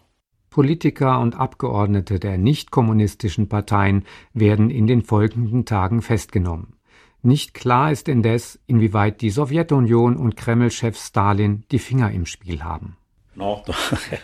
Politiker 0.50 1.20
und 1.22 1.36
Abgeordnete 1.36 2.20
der 2.20 2.38
nicht-kommunistischen 2.38 3.48
Parteien 3.48 4.02
werden 4.34 4.70
in 4.70 4.88
den 4.88 5.02
folgenden 5.02 5.66
Tagen 5.66 6.02
festgenommen. 6.02 6.66
Nicht 7.24 7.54
klar 7.54 7.92
ist 7.92 8.10
indes, 8.10 8.60
inwieweit 8.68 9.22
die 9.22 9.30
Sowjetunion 9.30 10.18
und 10.18 10.36
Kreml-Chef 10.36 10.98
Stalin 10.98 11.64
die 11.72 11.80
Finger 11.80 12.12
im 12.12 12.26
Spiel 12.26 12.64
haben. 12.64 12.98
No, 13.36 13.62
to, 13.66 13.74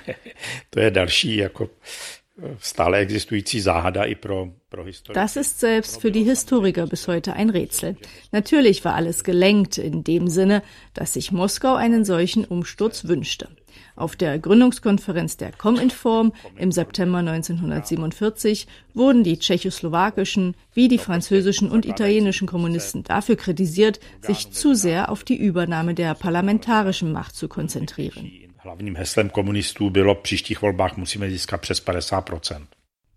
to 0.69 0.79
je 0.79 0.91
další 0.91 1.37
jako 1.37 1.69
stále 2.59 2.97
existující 2.97 3.61
záhada 3.61 4.03
i 4.05 4.15
pro, 4.15 4.53
Das 5.13 5.35
ist 5.35 5.59
selbst 5.59 6.01
für 6.01 6.11
die 6.11 6.23
Historiker 6.23 6.87
bis 6.87 7.07
heute 7.07 7.33
ein 7.33 7.49
Rätsel. 7.49 7.97
Natürlich 8.31 8.85
war 8.85 8.95
alles 8.95 9.23
gelenkt 9.23 9.77
in 9.77 10.03
dem 10.03 10.27
Sinne, 10.27 10.63
dass 10.93 11.13
sich 11.13 11.31
Moskau 11.31 11.75
einen 11.75 12.05
solchen 12.05 12.45
Umsturz 12.45 13.05
wünschte. 13.07 13.49
Auf 13.95 14.15
der 14.15 14.39
Gründungskonferenz 14.39 15.37
der 15.37 15.51
Cominform 15.51 16.33
im 16.55 16.71
September 16.71 17.17
1947 17.19 18.67
wurden 18.93 19.23
die 19.23 19.37
tschechoslowakischen 19.37 20.55
wie 20.73 20.87
die 20.87 20.97
französischen 20.97 21.69
und 21.69 21.85
italienischen 21.85 22.47
Kommunisten 22.47 23.03
dafür 23.03 23.35
kritisiert, 23.35 23.99
sich 24.21 24.51
zu 24.51 24.73
sehr 24.73 25.11
auf 25.11 25.23
die 25.23 25.37
Übernahme 25.37 25.93
der 25.93 26.15
parlamentarischen 26.15 27.11
Macht 27.11 27.35
zu 27.35 27.47
konzentrieren. 27.49 28.31
Hlavním 28.63 28.95
heslem 28.95 29.29
komunistů 29.29 29.89
bylo 29.89 30.15
příštích 30.15 30.61
volbách 30.61 30.97
musíme 30.97 31.29
získat 31.29 31.61
přes 31.61 31.79
50 31.79 32.29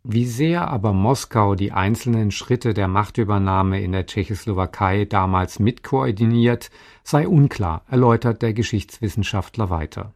Wie 0.04 0.28
sehr 0.28 0.58
aber 0.58 0.92
Moskau 0.92 1.54
die 1.54 1.72
einzelnen 1.72 2.30
Schritte 2.30 2.74
der 2.74 2.88
Machtübernahme 2.88 3.80
in 3.80 3.92
der 3.92 4.06
Tschechoslowakei 4.06 5.04
damals 5.04 5.58
mitkoordiniert, 5.58 6.70
sei 7.04 7.28
unklar, 7.28 7.82
erläutert 7.90 8.42
der 8.42 8.52
Geschichtswissenschaftler 8.52 9.70
weiter. 9.70 10.12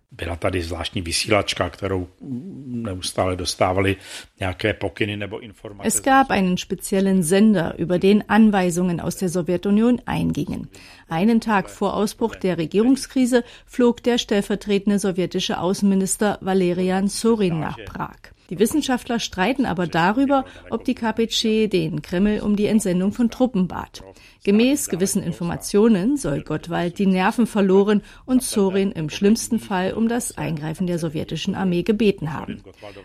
Es 5.85 6.03
gab 6.03 6.31
einen 6.31 6.59
speziellen 6.59 7.23
Sender, 7.23 7.79
über 7.79 7.99
den 7.99 8.29
Anweisungen 8.29 9.01
aus 9.01 9.17
der 9.17 9.29
Sowjetunion 9.29 10.03
eingingen. 10.07 10.69
Einen 11.09 11.41
Tag 11.41 11.71
vor 11.71 11.95
Ausbruch 11.95 12.35
der 12.35 12.59
Regierungskrise 12.59 13.45
flog 13.67 14.03
der 14.03 14.19
stellvertretende 14.19 14.99
sowjetische 14.99 15.61
Außenminister 15.61 16.39
Valerian 16.41 17.09
Sorin 17.09 17.61
nach 17.61 17.79
Prag. 17.85 18.33
Die 18.51 18.59
Wissenschaftler 18.59 19.21
streiten 19.21 19.67
aber 19.67 19.87
darüber, 19.87 20.45
ob 20.71 20.85
die 20.85 20.95
KPC 20.95 21.69
den 21.69 22.01
Kreml 22.01 22.41
um 22.41 22.57
die 22.57 22.67
Entsendung 22.67 23.13
von 23.13 23.31
Truppen 23.31 23.69
bat. 23.69 24.03
Gemäß 24.45 24.89
gewissen 24.89 25.23
Informationen 25.23 26.17
soll 26.17 26.43
Gottwald 26.43 26.99
die 26.99 27.07
Nerven 27.07 27.47
verloren 27.47 28.03
und 28.25 28.43
Zorin 28.43 28.93
im 28.93 29.11
schlimmsten 29.11 29.59
Fall 29.59 29.93
um 29.93 30.09
das 30.09 30.39
Eingreifen 30.39 30.87
der 30.87 30.99
sowjetischen 30.99 31.55
Armee 31.55 31.83
gebeten 31.83 32.33
haben. 32.33 32.63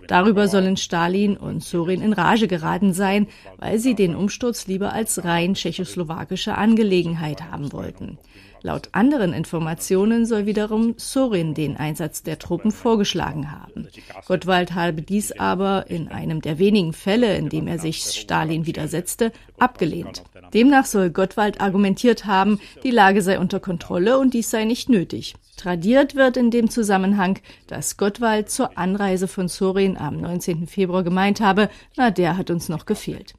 Darüber 0.07 0.47
sollen 0.47 0.77
Stalin 0.77 1.35
und 1.35 1.61
Zorin 1.61 2.01
in 2.01 2.13
Rage 2.13 2.47
geraten 2.47 2.93
sein, 2.93 3.27
weil 3.57 3.79
sie 3.79 3.95
den 3.95 4.15
Umsturz 4.15 4.67
lieber 4.67 4.93
als 4.93 5.25
rein 5.25 5.55
tschechoslowakische 5.55 6.55
Angelegenheit 6.55 7.51
haben 7.51 7.73
wollten. 7.73 8.17
Laut 8.65 8.87
anderen 8.93 9.33
Informationen 9.33 10.25
soll 10.25 10.45
wiederum 10.45 10.93
Sorin 10.95 11.53
den 11.53 11.75
Einsatz 11.75 12.23
der 12.23 12.39
Truppen 12.39 12.71
vorgeschlagen 12.71 13.51
haben. 13.51 13.89
Gottwald 14.25 14.73
habe 14.73 15.01
dies 15.01 15.33
aber 15.33 15.89
in 15.89 16.07
einem 16.07 16.41
der 16.41 16.59
wenigen 16.59 16.93
Fälle, 16.93 17.35
in 17.35 17.49
dem 17.49 17.67
er 17.67 17.77
sich 17.77 18.03
Stalin 18.03 18.65
widersetzte, 18.65 19.33
abgelehnt. 19.59 20.23
Demnach 20.53 20.85
soll 20.85 21.09
Gottwald 21.09 21.59
argumentiert 21.59 22.25
haben, 22.25 22.61
die 22.83 22.91
Lage 22.91 23.21
sei 23.21 23.37
unter 23.37 23.59
Kontrolle 23.59 24.17
und 24.17 24.33
dies 24.33 24.49
sei 24.49 24.63
nicht 24.63 24.87
nötig. 24.87 25.35
Tradiert 25.57 26.15
wird 26.15 26.37
in 26.37 26.49
dem 26.49 26.69
Zusammenhang, 26.69 27.39
dass 27.67 27.97
Gottwald 27.97 28.49
zur 28.49 28.77
Anreise 28.77 29.27
von 29.27 29.49
Sorin 29.49 29.97
am 29.97 30.21
19. 30.21 30.67
Februar 30.67 31.03
gemeint 31.03 31.41
habe, 31.41 31.69
na, 31.97 32.11
der 32.11 32.37
hat 32.37 32.49
uns 32.49 32.69
noch 32.69 32.85
gefehlt. 32.85 33.35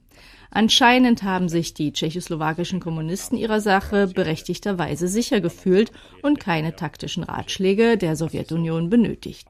Anscheinend 0.51 1.23
haben 1.23 1.49
sich 1.49 1.73
die 1.73 1.91
tschechoslowakischen 1.91 2.79
Kommunisten 2.79 3.37
ihrer 3.37 3.59
Sache 3.59 4.07
berechtigterweise 4.07 5.07
sicher 5.07 5.41
gefühlt 5.41 5.91
und 6.21 6.39
keine 6.39 6.75
taktischen 6.75 7.23
Ratschläge 7.23 7.97
der 7.97 8.15
Sowjetunion 8.15 8.89
benötigt. 8.89 9.47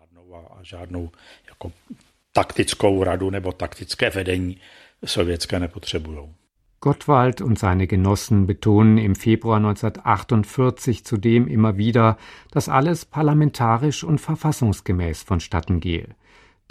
Gottwald 6.81 7.41
und 7.41 7.57
seine 7.57 7.87
Genossen 7.87 8.45
betonen 8.45 8.97
im 8.97 9.15
Februar 9.15 9.57
1948 9.57 11.05
zudem 11.05 11.47
immer 11.47 11.77
wieder, 11.77 12.17
dass 12.51 12.69
alles 12.69 13.05
parlamentarisch 13.05 14.03
und 14.03 14.19
verfassungsgemäß 14.19 15.23
vonstatten 15.23 15.79
gehe. 15.79 16.09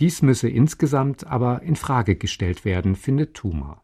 Dies 0.00 0.22
müsse 0.22 0.48
insgesamt 0.48 1.26
aber 1.26 1.62
in 1.62 1.76
Frage 1.76 2.16
gestellt 2.16 2.64
werden, 2.64 2.94
findet 2.96 3.34
Thuma. 3.34 3.83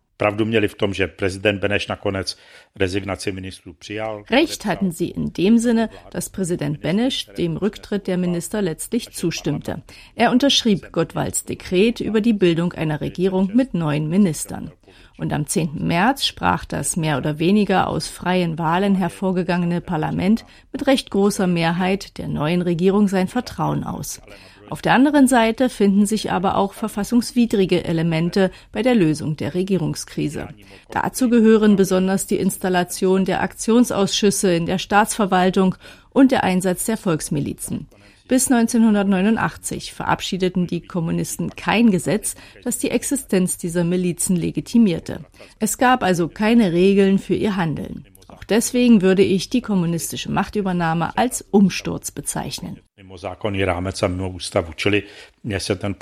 Recht 4.30 4.66
hatten 4.66 4.92
sie 4.92 5.10
in 5.10 5.32
dem 5.32 5.58
Sinne, 5.58 5.90
dass 6.10 6.30
Präsident 6.30 6.80
Benesch 6.80 7.26
dem 7.38 7.56
Rücktritt 7.56 8.06
der 8.06 8.18
Minister 8.18 8.62
letztlich 8.62 9.10
zustimmte. 9.10 9.82
Er 10.14 10.30
unterschrieb 10.30 10.92
Gottwalds 10.92 11.44
Dekret 11.44 12.00
über 12.00 12.20
die 12.20 12.32
Bildung 12.32 12.72
einer 12.72 13.00
Regierung 13.00 13.50
mit 13.54 13.74
neun 13.74 14.08
Ministern. 14.08 14.72
Und 15.20 15.34
am 15.34 15.46
10. 15.46 15.86
März 15.86 16.24
sprach 16.24 16.64
das 16.64 16.96
mehr 16.96 17.18
oder 17.18 17.38
weniger 17.38 17.88
aus 17.88 18.08
freien 18.08 18.58
Wahlen 18.58 18.94
hervorgegangene 18.94 19.82
Parlament 19.82 20.46
mit 20.72 20.86
recht 20.86 21.10
großer 21.10 21.46
Mehrheit 21.46 22.16
der 22.16 22.26
neuen 22.26 22.62
Regierung 22.62 23.06
sein 23.06 23.28
Vertrauen 23.28 23.84
aus. 23.84 24.22
Auf 24.70 24.80
der 24.80 24.94
anderen 24.94 25.28
Seite 25.28 25.68
finden 25.68 26.06
sich 26.06 26.32
aber 26.32 26.56
auch 26.56 26.72
verfassungswidrige 26.72 27.84
Elemente 27.84 28.50
bei 28.72 28.80
der 28.80 28.94
Lösung 28.94 29.36
der 29.36 29.52
Regierungskrise. 29.52 30.48
Dazu 30.90 31.28
gehören 31.28 31.76
besonders 31.76 32.26
die 32.26 32.38
Installation 32.38 33.26
der 33.26 33.42
Aktionsausschüsse 33.42 34.54
in 34.54 34.64
der 34.64 34.78
Staatsverwaltung 34.78 35.74
und 36.08 36.32
der 36.32 36.44
Einsatz 36.44 36.86
der 36.86 36.96
Volksmilizen. 36.96 37.88
Bis 38.30 38.48
1989 38.48 39.92
verabschiedeten 39.92 40.68
die 40.68 40.82
Kommunisten 40.82 41.50
kein 41.56 41.90
Gesetz, 41.90 42.36
das 42.62 42.78
die 42.78 42.92
Existenz 42.92 43.58
dieser 43.58 43.82
Milizen 43.82 44.36
legitimierte. 44.36 45.24
Es 45.58 45.78
gab 45.78 46.04
also 46.04 46.28
keine 46.28 46.72
Regeln 46.72 47.18
für 47.18 47.34
ihr 47.34 47.56
Handeln. 47.56 48.06
Auch 48.28 48.44
deswegen 48.44 49.02
würde 49.02 49.24
ich 49.24 49.50
die 49.50 49.62
kommunistische 49.62 50.30
Machtübernahme 50.30 51.18
als 51.18 51.44
Umsturz 51.50 52.12
bezeichnen. 52.12 52.78
Mimo 52.96 53.16
zákonný 53.16 53.64
rámec 53.64 54.02
a 54.02 54.08
mimo 54.08 54.28
ústavu, 54.30 54.72
čili 54.72 55.02
mně 55.42 55.60
se 55.60 55.76
ten. 55.76 55.94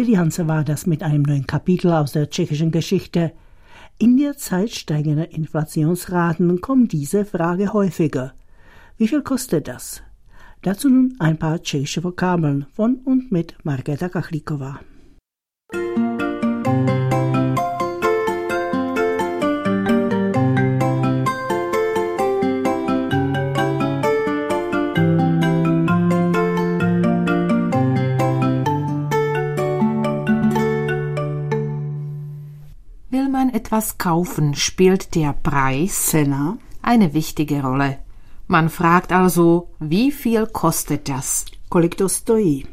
Tilly 0.00 0.14
Hanse 0.14 0.48
war 0.48 0.64
das 0.64 0.86
mit 0.86 1.02
einem 1.02 1.24
neuen 1.24 1.46
Kapitel 1.46 1.92
aus 1.92 2.12
der 2.12 2.30
tschechischen 2.30 2.70
Geschichte. 2.70 3.32
In 3.98 4.16
der 4.16 4.34
Zeit 4.38 4.70
steigender 4.70 5.30
Inflationsraten 5.30 6.62
kommt 6.62 6.92
diese 6.92 7.26
Frage 7.26 7.74
häufiger. 7.74 8.32
Wie 8.96 9.08
viel 9.08 9.20
kostet 9.20 9.68
das? 9.68 10.02
Dazu 10.62 10.88
nun 10.88 11.16
ein 11.18 11.38
paar 11.38 11.60
tschechische 11.60 12.02
Vokabeln 12.02 12.64
von 12.72 12.94
und 13.04 13.30
mit 13.30 13.58
Margeta 13.62 14.08
Kachlikova. 14.08 14.80
Etwas 33.70 33.98
kaufen, 33.98 34.56
spielt 34.56 35.14
der 35.14 35.32
Preis 35.32 36.06
Cena 36.06 36.58
eine 36.82 37.14
wichtige 37.14 37.62
Rolle. 37.62 37.98
Man 38.48 38.68
fragt 38.68 39.12
also, 39.12 39.68
wie 39.78 40.10
viel 40.10 40.48
kostet 40.48 41.08
das? 41.08 41.44
Kolik 41.68 41.96
to 41.96 42.08
stojí? 42.08 42.66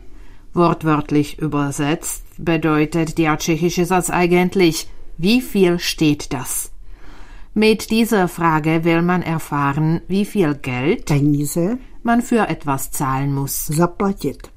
Wortwörtlich 0.56 1.38
übersetzt 1.38 2.24
bedeutet 2.40 3.20
der 3.20 3.38
tschechische 3.38 3.86
Satz 3.86 4.10
eigentlich, 4.10 4.88
wie 5.20 5.42
viel 5.42 5.78
steht 5.78 6.34
das? 6.34 6.72
Mit 7.54 7.92
dieser 7.92 8.28
Frage 8.28 8.84
will 8.84 9.04
man 9.04 9.22
erfahren, 9.22 10.02
wie 10.08 10.26
viel 10.26 10.56
Geld 10.56 11.06
Peníze 11.06 11.78
man 12.02 12.24
für 12.24 12.50
etwas 12.50 12.90
zahlen 12.90 13.36
muss. 13.36 13.68
Zaplatit. 13.68 14.50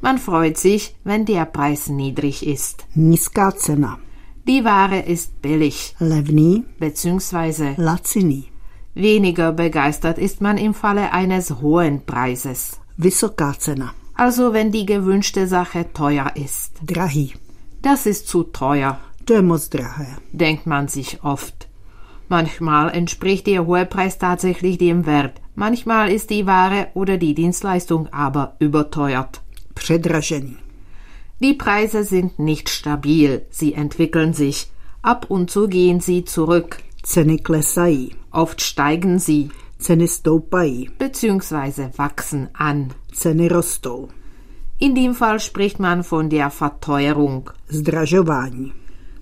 Man 0.00 0.18
freut 0.18 0.58
sich, 0.58 0.94
wenn 1.02 1.24
der 1.24 1.44
Preis 1.44 1.88
niedrig 1.88 2.46
ist. 2.46 2.86
Nízká 2.94 3.50
cena. 3.56 3.98
Die 4.44 4.64
Ware 4.64 4.98
ist 4.98 5.40
billig. 5.40 5.94
Levný 6.00 6.64
bzw. 6.80 7.74
laciný. 7.76 8.50
Weniger 8.94 9.52
begeistert 9.52 10.18
ist 10.18 10.40
man 10.40 10.58
im 10.58 10.74
Falle 10.74 11.12
eines 11.12 11.50
hohen 11.62 12.04
Preises. 12.04 12.80
Vysoká 12.98 13.54
cena. 13.58 13.94
Also 14.14 14.52
wenn 14.52 14.72
die 14.72 14.84
gewünschte 14.84 15.46
Sache 15.46 15.92
teuer 15.92 16.32
ist. 16.34 16.72
Drahý. 16.82 17.34
Das 17.82 18.06
ist 18.06 18.26
zu 18.28 18.42
teuer. 18.42 18.98
Moc 19.42 19.60
drahé. 19.70 20.08
Denkt 20.32 20.66
man 20.66 20.88
sich 20.88 21.22
oft. 21.22 21.68
Manchmal 22.28 22.90
entspricht 22.90 23.46
der 23.46 23.66
hohe 23.66 23.86
Preis 23.86 24.18
tatsächlich 24.18 24.76
dem 24.78 25.06
Wert. 25.06 25.40
Manchmal 25.54 26.10
ist 26.10 26.30
die 26.30 26.46
Ware 26.46 26.88
oder 26.94 27.16
die 27.16 27.34
Dienstleistung 27.34 28.08
aber 28.12 28.56
überteuert. 28.58 29.40
Předražený. 29.74 30.61
Die 31.42 31.54
Preise 31.54 32.04
sind 32.04 32.38
nicht 32.38 32.68
stabil, 32.68 33.42
sie 33.50 33.74
entwickeln 33.74 34.32
sich. 34.32 34.70
Ab 35.02 35.26
und 35.28 35.50
zu 35.50 35.66
gehen 35.66 35.98
sie 35.98 36.24
zurück. 36.24 36.76
Ceny 37.02 37.38
klesají. 37.38 38.12
Oft 38.30 38.60
steigen 38.60 39.18
sie. 39.18 39.50
Ceny 39.80 40.06
stoupají. 40.06 40.90
Beziehungsweise 40.98 41.90
wachsen 41.96 42.48
an. 42.52 42.92
Ceny 43.12 43.48
rostou. 43.48 44.08
In 44.78 44.94
dem 44.94 45.14
Fall 45.16 45.40
spricht 45.40 45.80
man 45.80 46.04
von 46.04 46.30
der 46.30 46.50
Verteuerung. 46.50 47.50
Zdražování. 47.68 48.72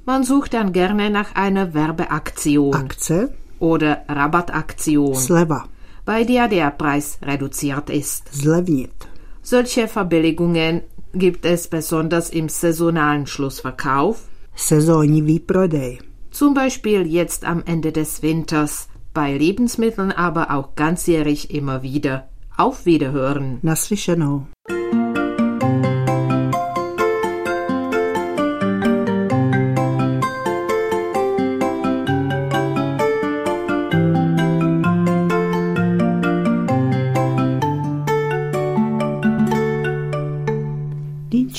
Man 0.05 0.23
sucht 0.25 0.53
dann 0.53 0.73
gerne 0.73 1.09
nach 1.09 1.35
einer 1.35 1.73
Werbeaktion. 1.73 2.75
Akce. 2.75 3.33
Oder 3.61 4.05
Rabattaktion. 4.09 5.15
Sleva. 5.15 5.69
Bei 6.05 6.25
der 6.25 6.49
der 6.49 6.71
Preis 6.71 7.19
reduziert 7.23 7.89
ist. 7.89 8.29
Zlevnit. 8.35 9.09
Solche 9.43 9.89
Verbilligungen 9.89 10.83
gibt 11.13 11.45
es 11.45 11.69
besonders 11.69 12.31
im 12.31 12.49
saisonalen 12.49 13.27
Schlussverkauf, 13.27 14.29
Sezónní 14.55 15.23
výprodej, 15.23 15.99
zum 16.31 16.55
Beispiel 16.55 17.07
jetzt 17.07 17.45
am 17.45 17.63
Ende 17.65 17.93
des 17.93 18.23
Winters, 18.23 18.89
bei 19.15 19.37
Lebensmitteln 19.37 20.13
aber 20.13 20.51
auch 20.51 20.75
ganzjährig 20.75 21.51
immer 21.55 21.83
wieder. 21.83 22.29
Auf 22.57 22.85
Wiederhören. 22.85 23.59
Naslyšenou. 23.63 24.47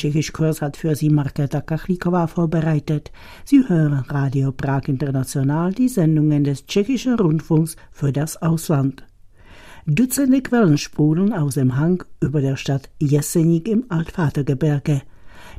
Tschechischkurs 0.02 0.64
hat 0.64 0.78
für 0.78 0.96
Sie 0.96 1.12
Marketa 1.12 1.62
Kachlikova 1.62 2.26
vorbereitet. 2.26 3.12
Sie 3.46 3.70
hören 3.70 4.04
Radio 4.08 4.52
Prag 4.52 4.88
International, 4.88 5.72
die 5.74 5.90
Sendungen 5.90 6.44
des 6.44 6.66
tschechischen 6.66 7.20
Rundfunks 7.20 7.76
für 7.92 8.12
das 8.12 8.42
Ausland. 8.42 9.06
Dutzende 9.86 10.42
Quellen 10.42 10.80
sprudeln 10.80 11.34
aus 11.34 11.54
dem 11.54 11.78
Hang 11.78 12.04
über 12.20 12.42
der 12.42 12.56
Stadt 12.56 12.90
Jesenik 13.00 13.68
im 13.68 13.86
Altvatergebirge. 13.90 15.04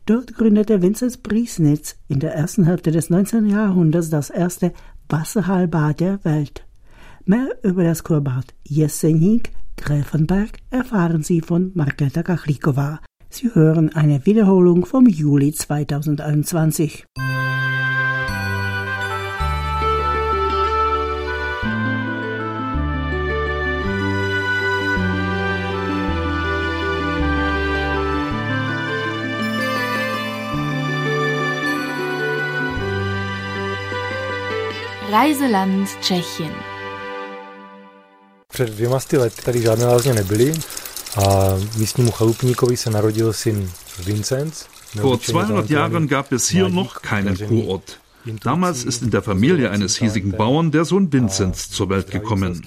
Dort 0.07 0.35
gründete 0.35 0.83
Vinzenz 0.83 1.19
Priesnitz 1.19 1.95
in 2.09 2.19
der 2.19 2.35
ersten 2.35 2.65
Hälfte 2.65 2.91
des 2.91 3.11
19. 3.11 3.47
Jahrhunderts 3.47 4.11
das 4.11 4.29
erste 4.29 4.73
Wasserheilbad 5.09 6.01
der 6.01 6.25
Welt. 6.25 6.67
Mehr 7.25 7.47
über 7.63 7.85
das 7.85 8.03
Kurbad 8.03 8.47
Jesenik 8.65 9.53
Gräfenberg 9.77 10.59
erfahren 10.71 11.23
Sie 11.23 11.41
von 11.41 11.71
Marketa 11.75 12.25
Kachlikova. 12.25 12.99
Sie 13.35 13.51
hören 13.55 13.89
eine 13.95 14.27
Wiederholung 14.27 14.85
vom 14.85 15.07
Juli 15.07 15.53
2021. 15.53 17.07
Reiseland 35.11 35.89
Tschechien. 36.01 36.53
Před 38.49 38.71
dvěma 38.71 38.99
lety 39.13 39.43
tady 39.43 39.63
žádné 39.63 39.87
lázně 39.87 40.15
nebyly, 40.15 40.53
A 41.17 41.57
místnímu 41.77 42.11
chalupníkovi 42.11 42.77
se 42.77 42.91
narodil 42.91 43.33
syn 43.33 43.71
Vinzenz. 44.05 44.67
Vor 45.01 45.19
200 45.21 45.71
Jahren 45.71 46.09
gab 46.09 46.33
es 46.33 46.49
hier 46.49 46.69
noch 46.69 47.03
keinen 47.03 47.37
Kurort. 47.49 47.99
Damals 48.45 48.85
ist 48.85 49.03
in 49.03 49.11
der 49.11 49.23
Familie 49.23 49.71
eines 49.71 49.97
hiesigen 49.97 50.33
Bauern 50.33 50.71
der 50.71 50.85
Sohn 50.85 51.13
Vinzenz 51.13 51.71
zur 51.71 51.89
Welt 51.89 52.11
gekommen. 52.11 52.63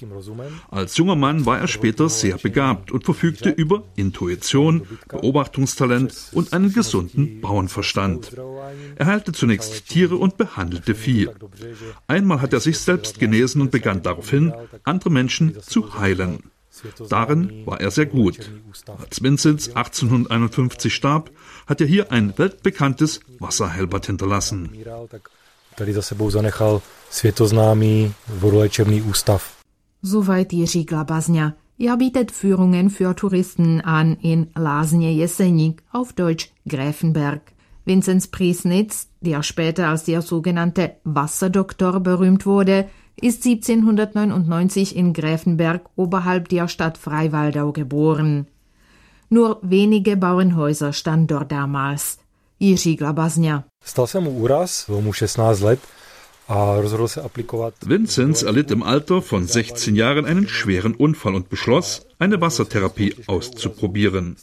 Als 0.70 0.96
junger 0.96 1.16
Mann 1.16 1.46
war 1.46 1.58
er 1.58 1.66
später 1.66 2.08
sehr 2.08 2.36
begabt 2.36 2.92
und 2.92 3.04
verfügte 3.04 3.48
über 3.48 3.82
Intuition, 3.96 4.86
Beobachtungstalent 5.08 6.12
und 6.32 6.52
einen 6.52 6.72
gesunden 6.72 7.40
Bauernverstand. 7.40 8.32
Er 8.96 9.06
heilte 9.06 9.32
zunächst 9.32 9.88
Tiere 9.88 10.16
und 10.16 10.36
behandelte 10.36 10.94
Vieh. 10.94 11.30
Einmal 12.06 12.42
hat 12.42 12.52
er 12.52 12.60
sich 12.60 12.78
selbst 12.78 13.18
genesen 13.18 13.62
und 13.62 13.70
begann 13.70 14.02
daraufhin, 14.02 14.52
andere 14.84 15.10
Menschen 15.10 15.56
zu 15.62 15.98
heilen. 15.98 16.42
Darin 17.08 17.66
war 17.66 17.80
er 17.80 17.90
sehr 17.90 18.06
gut. 18.06 18.38
Als 18.98 19.22
Vinzenz 19.22 19.68
1851 19.68 20.94
starb, 20.94 21.30
hat 21.66 21.80
er 21.80 21.86
hier 21.86 22.12
ein 22.12 22.36
weltbekanntes 22.36 23.20
Wasserheilbad 23.38 24.06
hinterlassen. 24.06 24.70
Soweit 30.02 30.52
Jiří 30.52 30.84
Glabaznia. 30.84 31.56
Er 31.78 31.96
bietet 31.98 32.30
Führungen 32.30 32.88
für 32.90 33.14
Touristen 33.14 33.82
an 33.82 34.16
in 34.22 34.48
Lasnie 34.54 35.12
Jesenik, 35.12 35.82
auf 35.92 36.14
Deutsch 36.14 36.50
Gräfenberg. 36.66 37.52
Vinzenz 37.84 38.28
Priesnitz, 38.28 39.08
der 39.20 39.42
später 39.42 39.88
als 39.88 40.04
der 40.04 40.22
sogenannte 40.22 40.96
Wasserdoktor 41.04 42.00
berühmt 42.00 42.46
wurde, 42.46 42.88
ist 43.20 43.44
1799 43.44 44.94
in 44.96 45.12
Gräfenberg 45.12 45.88
oberhalb 45.96 46.48
der 46.48 46.68
Stadt 46.68 46.98
Freiwaldau 46.98 47.72
geboren. 47.72 48.46
Nur 49.28 49.58
wenige 49.62 50.16
Bauernhäuser 50.16 50.92
standen 50.92 51.26
dort 51.26 51.50
damals. 51.50 52.18
Jiří 52.58 52.96
Glabaznia. 52.96 53.64
Stal 53.84 54.06
se 54.06 54.20
mu 54.20 54.30
úraz, 54.30 54.88
mu 54.88 55.12
16 55.12 55.60
let 55.60 55.80
Vinzenz 56.48 58.42
erlitt 58.42 58.70
im 58.70 58.82
Alter 58.84 59.20
von 59.20 59.46
16 59.46 59.96
Jahren 59.96 60.24
einen 60.24 60.48
schweren 60.48 60.94
Unfall 60.94 61.34
und 61.34 61.48
beschloss, 61.48 62.06
eine 62.20 62.40
Wassertherapie 62.40 63.16
auszuprobieren. 63.26 64.36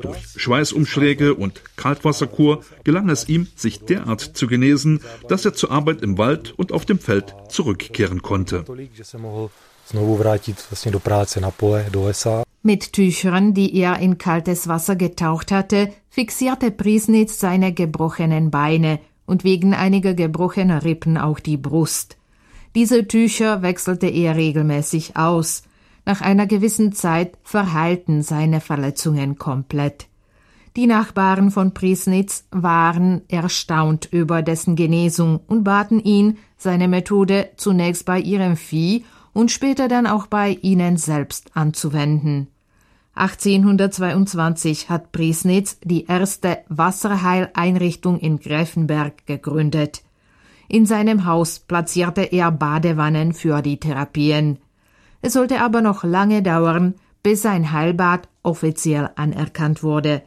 Durch 0.00 0.18
Schweißumschläge 0.36 1.34
und 1.34 1.62
Kaltwasserkur 1.76 2.60
gelang 2.84 3.08
es 3.08 3.28
ihm, 3.28 3.48
sich 3.56 3.80
derart 3.80 4.20
zu 4.20 4.46
genesen, 4.46 5.00
dass 5.28 5.44
er 5.44 5.52
zur 5.52 5.72
Arbeit 5.72 6.02
im 6.02 6.18
Wald 6.18 6.54
und 6.56 6.72
auf 6.72 6.84
dem 6.84 7.00
Feld 7.00 7.34
zurückkehren 7.48 8.22
konnte. 8.22 8.64
Mit 12.62 12.92
Tüchern, 12.92 13.54
die 13.54 13.76
er 13.76 13.98
in 13.98 14.18
kaltes 14.18 14.68
Wasser 14.68 14.94
getaucht 14.94 15.50
hatte, 15.50 15.92
fixierte 16.10 16.70
Priesnitz 16.70 17.40
seine 17.40 17.72
gebrochenen 17.72 18.50
Beine 18.50 19.00
und 19.30 19.44
wegen 19.44 19.74
einiger 19.74 20.12
gebrochener 20.12 20.82
Rippen 20.82 21.16
auch 21.16 21.38
die 21.38 21.56
Brust. 21.56 22.16
Diese 22.74 23.06
Tücher 23.06 23.62
wechselte 23.62 24.08
er 24.08 24.34
regelmäßig 24.34 25.16
aus. 25.16 25.62
Nach 26.04 26.20
einer 26.20 26.48
gewissen 26.48 26.92
Zeit 26.92 27.38
verheilten 27.44 28.22
seine 28.22 28.60
Verletzungen 28.60 29.38
komplett. 29.38 30.08
Die 30.76 30.88
Nachbarn 30.88 31.52
von 31.52 31.74
Priesnitz 31.74 32.44
waren 32.50 33.22
erstaunt 33.28 34.08
über 34.10 34.42
dessen 34.42 34.74
Genesung 34.74 35.38
und 35.46 35.62
baten 35.62 36.00
ihn, 36.00 36.38
seine 36.56 36.88
Methode 36.88 37.50
zunächst 37.56 38.06
bei 38.06 38.18
ihrem 38.18 38.56
Vieh 38.56 39.04
und 39.32 39.52
später 39.52 39.86
dann 39.86 40.08
auch 40.08 40.26
bei 40.26 40.58
ihnen 40.60 40.96
selbst 40.96 41.52
anzuwenden. 41.54 42.48
1822 43.20 44.88
hat 44.88 45.12
Priesnitz 45.12 45.78
die 45.84 46.06
erste 46.06 46.58
Wasserheileinrichtung 46.70 48.18
in 48.18 48.40
Gräfenberg 48.40 49.26
gegründet. 49.26 50.02
In 50.68 50.86
seinem 50.86 51.26
Haus 51.26 51.58
platzierte 51.58 52.22
er 52.22 52.50
Badewannen 52.50 53.34
für 53.34 53.60
die 53.60 53.78
Therapien. 53.78 54.58
Es 55.20 55.34
sollte 55.34 55.60
aber 55.60 55.82
noch 55.82 56.02
lange 56.02 56.42
dauern, 56.42 56.94
bis 57.22 57.42
sein 57.42 57.72
Heilbad 57.72 58.26
offiziell 58.42 59.10
anerkannt 59.16 59.82
wurde. 59.82 60.22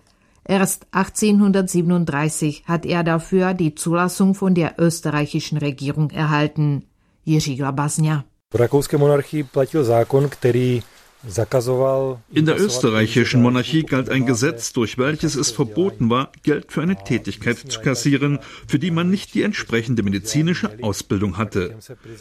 Erst 0.46 0.86
1837 0.92 2.66
hat 2.68 2.86
er 2.86 3.04
dafür 3.04 3.56
die 3.56 3.74
Zulassung 3.74 4.36
von 4.36 4.54
der 4.54 4.76
österreichischen 4.78 5.58
Regierung 5.58 6.12
erhalten. 6.12 6.84
Jiří 7.26 7.56
Glabaznia. 7.56 8.26
V 8.52 8.58
rakouské 8.58 8.98
monarchii 8.98 9.44
platil 9.44 9.84
zákon, 9.84 10.30
in 12.34 12.46
der 12.46 12.60
österreichischen 12.60 13.42
Monarchie 13.42 13.84
galt 13.84 14.10
ein 14.10 14.26
Gesetz, 14.26 14.74
durch 14.74 14.98
welches 14.98 15.36
es 15.36 15.52
verboten 15.52 16.10
war, 16.10 16.32
Geld 16.44 16.72
für 16.72 16.82
eine 16.82 17.02
Tätigkeit 17.02 17.58
zu 17.58 17.80
kassieren, 17.80 18.40
für 18.68 18.78
die 18.78 18.92
man 18.92 19.10
nicht 19.10 19.34
die 19.34 19.44
entsprechende 19.44 20.04
medizinische 20.04 20.70
Ausbildung 20.82 21.38
hatte. 21.38 21.78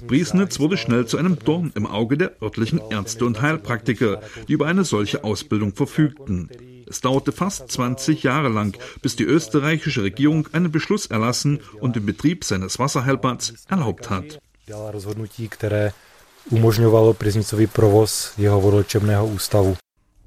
Briesnitz 0.07 0.61
wurde 0.61 0.77
schnell 0.77 1.07
zu 1.07 1.17
einem 1.19 1.37
Dorn 1.38 1.73
im 1.75 1.87
Auge 1.87 2.17
der 2.17 2.41
örtlichen 2.41 2.81
Ärzte 2.91 3.27
und 3.27 3.43
Heilpraktiker, 3.43 4.21
die 4.47 4.53
über 4.53 4.67
eine 4.67 4.85
solche 4.85 5.25
Ausbildung 5.25 5.75
verfügten. 5.75 6.49
Es 6.88 7.01
dauerte 7.01 7.33
fast 7.33 7.73
20 7.73 8.23
Jahre 8.23 8.51
lang, 8.51 8.77
bis 9.01 9.17
die 9.17 9.25
österreichische 9.25 10.05
Regierung 10.05 10.49
einen 10.53 10.71
Beschluss 10.71 11.07
erlassen 11.07 11.61
und 11.81 11.97
den 11.97 12.07
Betrieb 12.07 12.45
seines 12.45 12.79
Wasserheilbads 12.79 13.55
erlaubt 13.69 14.11
hat 14.11 14.41
umožňovalo 16.50 17.14
Priznicový 17.14 17.68
provoz 17.68 18.35
jeho 18.40 18.59
vodolčebného 18.59 19.28
ústavu. 19.28 19.76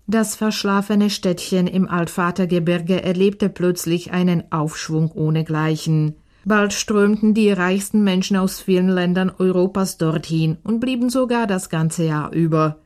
Das 0.08 0.36
verschlafene 0.36 1.10
Städtchen 1.10 1.66
im 1.66 1.90
Altvatergebirge 1.90 3.02
erlebte 3.02 3.50
plötzlich 3.50 4.14
einen 4.14 4.44
Aufschwung 4.52 5.12
ohnegleichen. 5.12 6.16
Bald 6.46 6.74
strömten 6.74 7.34
die 7.34 7.50
reichsten 7.50 8.04
Menschen 8.04 8.38
aus 8.38 8.62
vielen 8.62 8.88
Ländern 8.90 9.32
Europas 9.40 9.98
dorthin 9.98 10.58
und 10.64 10.80
blieben 10.80 11.10
sogar 11.10 11.48
das 11.48 11.70
ganze 11.70 12.06
Jahr 12.06 12.32
über. 12.32 12.78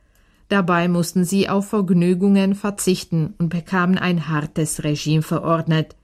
Dabei 0.48 0.88
mussten 0.88 1.24
sie 1.24 1.48
auf 1.48 1.68
Vergnügungen 1.68 2.54
verzichten 2.54 3.34
und 3.38 3.50
bekamen 3.50 3.98
ein 3.98 4.28
hartes 4.28 4.82
Regime 4.82 5.22
verordnet. 5.22 5.94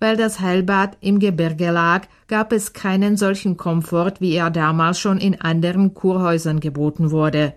Weil 0.00 0.16
das 0.16 0.40
Heilbad 0.40 0.96
im 1.00 1.18
Gebirge 1.18 1.70
lag, 1.70 2.08
gab 2.26 2.52
es 2.52 2.72
keinen 2.72 3.16
solchen 3.18 3.56
Komfort, 3.56 4.14
wie 4.20 4.32
er 4.32 4.50
damals 4.50 4.98
schon 4.98 5.18
in 5.18 5.40
anderen 5.40 5.94
Kurhäusern 5.94 6.58
geboten 6.58 7.10
wurde. 7.10 7.52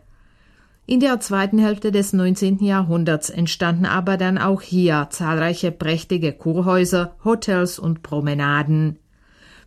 In 0.86 1.00
der 1.00 1.22
zweiten 1.22 1.60
Hälfte 1.60 1.94
des 1.94 2.12
19. 2.12 2.62
Jahrhunderts 2.62 3.30
entstanden 3.30 3.86
aber 3.86 4.18
dann 4.18 4.38
auch 4.38 4.62
hier 4.62 5.08
zahlreiche 5.12 5.72
prächtige 5.72 6.34
Kurhäuser, 6.34 7.16
Hotels 7.24 7.80
und 7.80 8.04
Promenaden. 8.04 9.00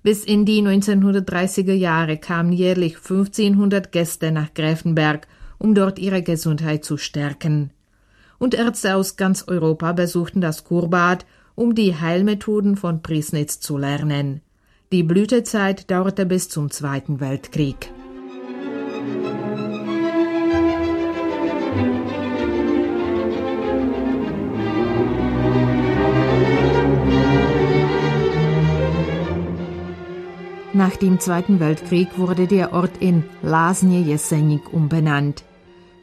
Bis 0.03 0.25
in 0.25 0.45
die 0.45 0.61
1930er 0.61 1.73
Jahre 1.73 2.19
kamen 2.19 2.53
jährlich 2.53 2.97
1500 2.97 3.91
Gäste 3.91 4.31
nach 4.31 4.53
Gräfenberg, 4.53 5.27
um 5.57 5.75
dort 5.75 5.99
ihre 5.99 6.23
Gesundheit 6.23 6.85
zu 6.85 6.99
stärken. 6.99 7.71
Und 8.39 8.53
Ärzte 8.53 8.95
aus 8.95 9.17
ganz 9.17 9.49
Europa 9.49 9.93
besuchten 9.93 10.43
das 10.43 10.65
Kurbad 10.65 11.25
um 11.57 11.75
die 11.75 11.97
Heilmethoden 11.97 12.77
von 12.77 13.03
Priesnitz 13.03 13.59
zu 13.59 13.77
lernen. 13.77 14.43
Die 14.93 15.03
Blütezeit 15.03 15.91
dauerte 15.91 16.25
bis 16.27 16.49
zum 16.49 16.71
Zweiten 16.71 17.19
Weltkrieg. 17.19 17.91
Nach 30.73 30.95
dem 30.95 31.19
Zweiten 31.21 31.59
Weltkrieg 31.59 32.19
wurde 32.19 32.47
der 32.47 32.75
Ort 32.75 32.99
in 33.01 33.25
Lasnie 33.43 34.03
Jesenik 34.03 34.75
umbenannt. 34.75 35.43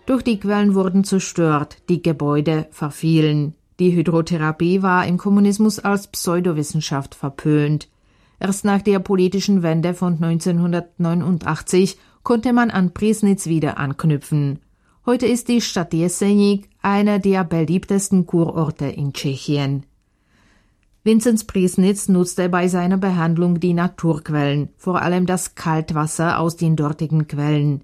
Doch 0.08 0.24
die 0.24 0.40
Quellen 0.40 0.74
wurden 0.74 1.04
zerstört, 1.04 1.78
die 1.90 2.02
Gebäude 2.02 2.68
verfielen. 2.72 3.54
Die 3.84 3.94
Hydrotherapie 3.94 4.82
war 4.82 5.06
im 5.06 5.18
Kommunismus 5.18 5.78
als 5.78 6.08
Pseudowissenschaft 6.08 7.16
verpönt. 7.16 7.90
Erst 8.40 8.64
nach 8.64 8.82
der 8.82 9.00
politischen 9.00 9.62
Wende 9.62 9.94
von 9.94 10.14
1989 10.24 11.98
konnte 12.24 12.54
man 12.54 12.72
an 12.72 12.94
Priesnitz 12.94 13.48
wieder 13.48 13.78
anknüpfen. 13.78 14.60
Heute 15.06 15.26
ist 15.26 15.50
die 15.50 15.60
Stadt 15.60 15.94
Jesenik 15.94 16.70
einer 16.82 17.20
der 17.20 17.44
beliebtesten 17.44 18.26
Kurorte 18.26 18.86
in 18.86 19.12
Tschechien. 19.12 19.86
Vinzenz 21.04 21.44
Priesnitz 21.44 22.08
nutzte 22.08 22.48
bei 22.48 22.70
seiner 22.70 22.96
Behandlung 22.96 23.60
die 23.60 23.74
Naturquellen, 23.74 24.70
vor 24.78 25.02
allem 25.02 25.26
das 25.26 25.56
Kaltwasser 25.56 26.40
aus 26.40 26.56
den 26.56 26.78
dortigen 26.78 27.28
Quellen. 27.28 27.82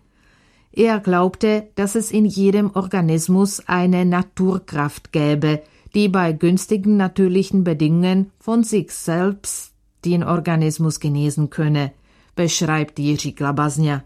Er 0.71 1.01
glaubte, 1.01 1.67
dass 1.75 1.95
es 1.95 2.09
in 2.09 2.23
jedem 2.23 2.71
Organismus 2.71 3.67
eine 3.67 4.05
Naturkraft 4.05 5.11
gäbe, 5.11 5.61
die 5.95 6.07
bei 6.09 6.31
günstigen 6.33 6.97
natürlichen 6.97 7.63
Bedingungen 7.63 8.31
von 8.39 8.63
sich 8.63 8.91
selbst 8.91 9.73
den 10.05 10.23
Organismus 10.23 10.99
genesen 10.99 11.49
könne, 11.49 11.91
beschreibt 12.35 12.99
Jiří 12.99 13.33
Glabaznia. 13.35 14.03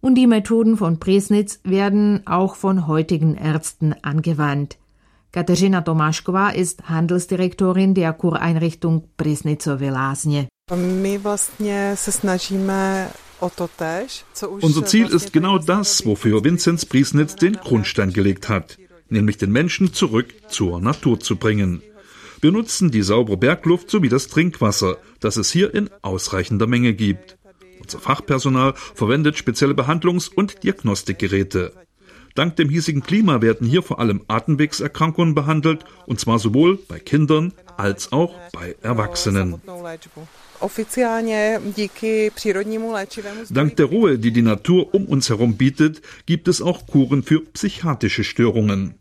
Und 0.00 0.16
die 0.16 0.26
Methoden 0.26 0.76
von 0.76 0.98
Priesnitz 0.98 1.60
werden 1.62 2.26
auch 2.26 2.56
von 2.56 2.86
heutigen 2.86 3.36
Ärzten 3.36 3.94
angewandt. 4.02 4.78
Kateřina 5.30 5.80
Tomášková 5.80 6.50
ist 6.50 6.82
Handelsdirektorin 6.88 7.94
der 7.94 8.12
Kureinrichtung 8.12 9.04
Prisnitzové 9.16 9.90
Lázně. 9.90 10.46
Unser 14.60 14.84
Ziel 14.86 15.08
ist 15.14 15.32
genau 15.32 15.58
das, 15.58 16.06
wofür 16.06 16.44
Vinzenz 16.44 16.84
Priesnitz 16.84 17.34
den 17.34 17.54
Grundstein 17.54 18.12
gelegt 18.12 18.48
hat, 18.48 18.78
nämlich 19.12 19.36
den 19.36 19.52
Menschen 19.52 19.92
zurück 19.92 20.34
zur 20.48 20.80
Natur 20.80 21.20
zu 21.20 21.36
bringen. 21.36 21.82
Wir 22.40 22.50
nutzen 22.50 22.90
die 22.90 23.02
saubere 23.02 23.36
Bergluft 23.36 23.88
sowie 23.90 24.08
das 24.08 24.26
Trinkwasser, 24.26 24.98
das 25.20 25.36
es 25.36 25.52
hier 25.52 25.72
in 25.74 25.88
ausreichender 26.02 26.66
Menge 26.66 26.92
gibt. 26.92 27.38
Unser 27.80 28.00
Fachpersonal 28.00 28.74
verwendet 28.74 29.38
spezielle 29.38 29.74
Behandlungs- 29.74 30.28
und 30.28 30.64
Diagnostikgeräte. 30.64 31.72
Dank 32.34 32.56
dem 32.56 32.70
hiesigen 32.70 33.02
Klima 33.02 33.42
werden 33.42 33.66
hier 33.66 33.82
vor 33.82 34.00
allem 34.00 34.22
Atemwegserkrankungen 34.26 35.34
behandelt, 35.34 35.84
und 36.06 36.18
zwar 36.18 36.38
sowohl 36.38 36.78
bei 36.88 36.98
Kindern 36.98 37.52
als 37.76 38.12
auch 38.12 38.34
bei 38.52 38.74
Erwachsenen. 38.80 39.60
Dank 43.50 43.76
der 43.76 43.86
Ruhe, 43.86 44.18
die 44.18 44.32
die 44.32 44.42
Natur 44.42 44.94
um 44.94 45.06
uns 45.06 45.28
herum 45.28 45.56
bietet, 45.56 46.02
gibt 46.26 46.48
es 46.48 46.62
auch 46.62 46.86
Kuren 46.86 47.22
für 47.22 47.40
psychiatrische 47.40 48.24
Störungen. 48.24 48.94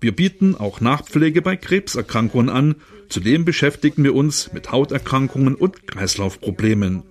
Wir 0.00 0.14
bieten 0.14 0.54
auch 0.54 0.80
Nachpflege 0.80 1.42
bei 1.42 1.56
Krebserkrankungen 1.56 2.48
an. 2.48 2.76
Zudem 3.08 3.44
beschäftigen 3.44 4.04
wir 4.04 4.14
uns 4.14 4.52
mit 4.52 4.70
Hauterkrankungen 4.70 5.54
und 5.54 5.86
Kreislaufproblemen. 5.86 7.02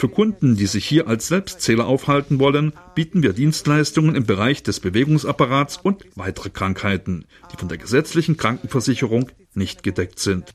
Für 0.00 0.08
Kunden, 0.08 0.54
die 0.56 0.66
sich 0.66 0.86
hier 0.86 1.08
als 1.08 1.26
Selbstzähler 1.26 1.86
aufhalten 1.86 2.38
wollen, 2.38 2.72
bieten 2.94 3.24
wir 3.24 3.32
Dienstleistungen 3.32 4.14
im 4.14 4.26
Bereich 4.26 4.62
des 4.62 4.78
Bewegungsapparats 4.78 5.76
und 5.76 6.04
weitere 6.14 6.50
Krankheiten, 6.50 7.24
die 7.50 7.56
von 7.56 7.68
der 7.68 7.78
gesetzlichen 7.78 8.36
Krankenversicherung 8.36 9.30
nicht 9.54 9.82
gedeckt 9.82 10.20
sind. 10.20 10.54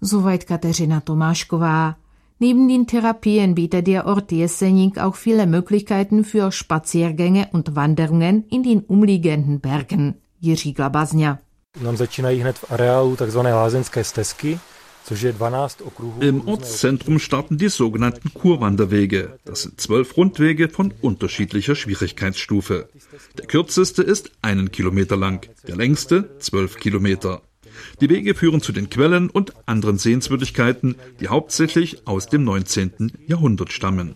Soweit 0.00 0.46
Kateřina 0.46 1.00
Tomášková. 1.00 1.96
Neben 2.38 2.68
den 2.68 2.86
Therapien 2.86 3.54
bietet 3.54 3.86
der 3.86 4.06
Ort 4.06 4.30
Jesenik 4.30 4.98
auch 4.98 5.16
viele 5.16 5.46
Möglichkeiten 5.46 6.22
für 6.22 6.52
Spaziergänge 6.52 7.48
und 7.52 7.76
Wanderungen 7.76 8.44
in 8.50 8.62
den 8.62 8.80
umliegenden 8.80 9.60
Bergen. 9.60 10.14
Jiří 10.40 10.72
Glabaznia. 10.72 11.38
Nám 11.82 11.96
začínají 11.96 12.40
hned 12.40 12.58
v 12.58 12.70
areálu 12.70 13.16
tzv. 13.16 13.38
lázeňské 13.38 14.04
stezky, 14.04 14.58
im 16.20 16.48
Ortszentrum 16.48 17.18
starten 17.18 17.58
die 17.58 17.68
sogenannten 17.68 18.34
Kurwanderwege. 18.34 19.38
Das 19.44 19.62
sind 19.62 19.80
zwölf 19.80 20.16
Rundwege 20.16 20.68
von 20.68 20.92
unterschiedlicher 21.00 21.76
Schwierigkeitsstufe. 21.76 22.88
Der 23.38 23.46
kürzeste 23.46 24.02
ist 24.02 24.32
einen 24.42 24.72
Kilometer 24.72 25.16
lang, 25.16 25.48
der 25.68 25.76
längste 25.76 26.36
zwölf 26.40 26.76
Kilometer. 26.76 27.42
Die 28.00 28.08
Wege 28.08 28.34
führen 28.34 28.60
zu 28.60 28.72
den 28.72 28.90
Quellen 28.90 29.30
und 29.30 29.52
anderen 29.66 29.98
Sehenswürdigkeiten, 29.98 30.96
die 31.20 31.28
hauptsächlich 31.28 32.06
aus 32.06 32.26
dem 32.26 32.44
19. 32.44 33.12
Jahrhundert 33.26 33.72
stammen. 33.72 34.14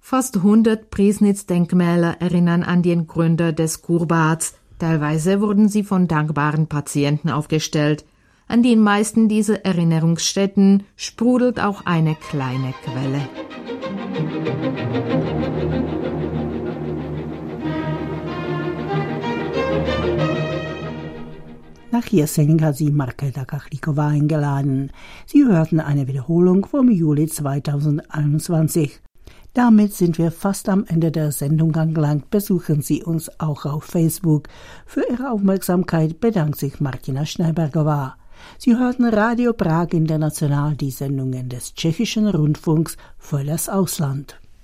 Fast 0.00 0.36
100 0.36 0.90
Priesnitz-Denkmäler 0.90 2.16
erinnern 2.20 2.62
an 2.62 2.82
den 2.82 3.06
Gründer 3.06 3.52
des 3.52 3.82
Kurbads, 3.82 4.54
Teilweise 4.78 5.40
wurden 5.40 5.68
sie 5.68 5.82
von 5.82 6.06
dankbaren 6.06 6.68
Patienten 6.68 7.30
aufgestellt. 7.30 8.04
An 8.46 8.62
den 8.62 8.80
meisten 8.80 9.28
dieser 9.28 9.64
Erinnerungsstätten 9.64 10.84
sprudelt 10.96 11.60
auch 11.60 11.84
eine 11.84 12.14
kleine 12.14 12.72
Quelle. 12.84 13.28
Nach 21.90 22.06
Jersing 22.06 22.62
hat 22.62 22.76
sie 22.76 22.90
Markelda 22.90 23.44
Kachlikova 23.44 24.08
eingeladen. 24.08 24.92
Sie 25.26 25.44
hörten 25.44 25.80
eine 25.80 26.06
Wiederholung 26.06 26.66
vom 26.66 26.90
Juli 26.90 27.26
2021. 27.26 29.00
Damit 29.54 29.94
sind 29.94 30.18
wir 30.18 30.30
fast 30.30 30.68
am 30.68 30.84
Ende 30.86 31.10
der 31.10 31.32
Sendung 31.32 31.74
angelangt. 31.74 32.30
Besuchen 32.30 32.82
Sie 32.82 33.02
uns 33.02 33.40
auch 33.40 33.66
auf 33.66 33.84
Facebook. 33.84 34.48
Für 34.86 35.02
Ihre 35.10 35.30
Aufmerksamkeit 35.30 36.20
bedankt 36.20 36.58
sich 36.58 36.78
Martina 36.78 37.26
Schneiberger. 37.26 38.16
Sie 38.58 38.76
hörten 38.76 39.04
Radio 39.04 39.52
Prag 39.52 39.88
International 39.92 40.76
die 40.76 40.92
Sendungen 40.92 41.48
des 41.48 41.74
tschechischen 41.74 42.28
Rundfunks 42.28 42.96
für 43.18 43.42
das 43.42 43.68
Ausland. 43.68 44.38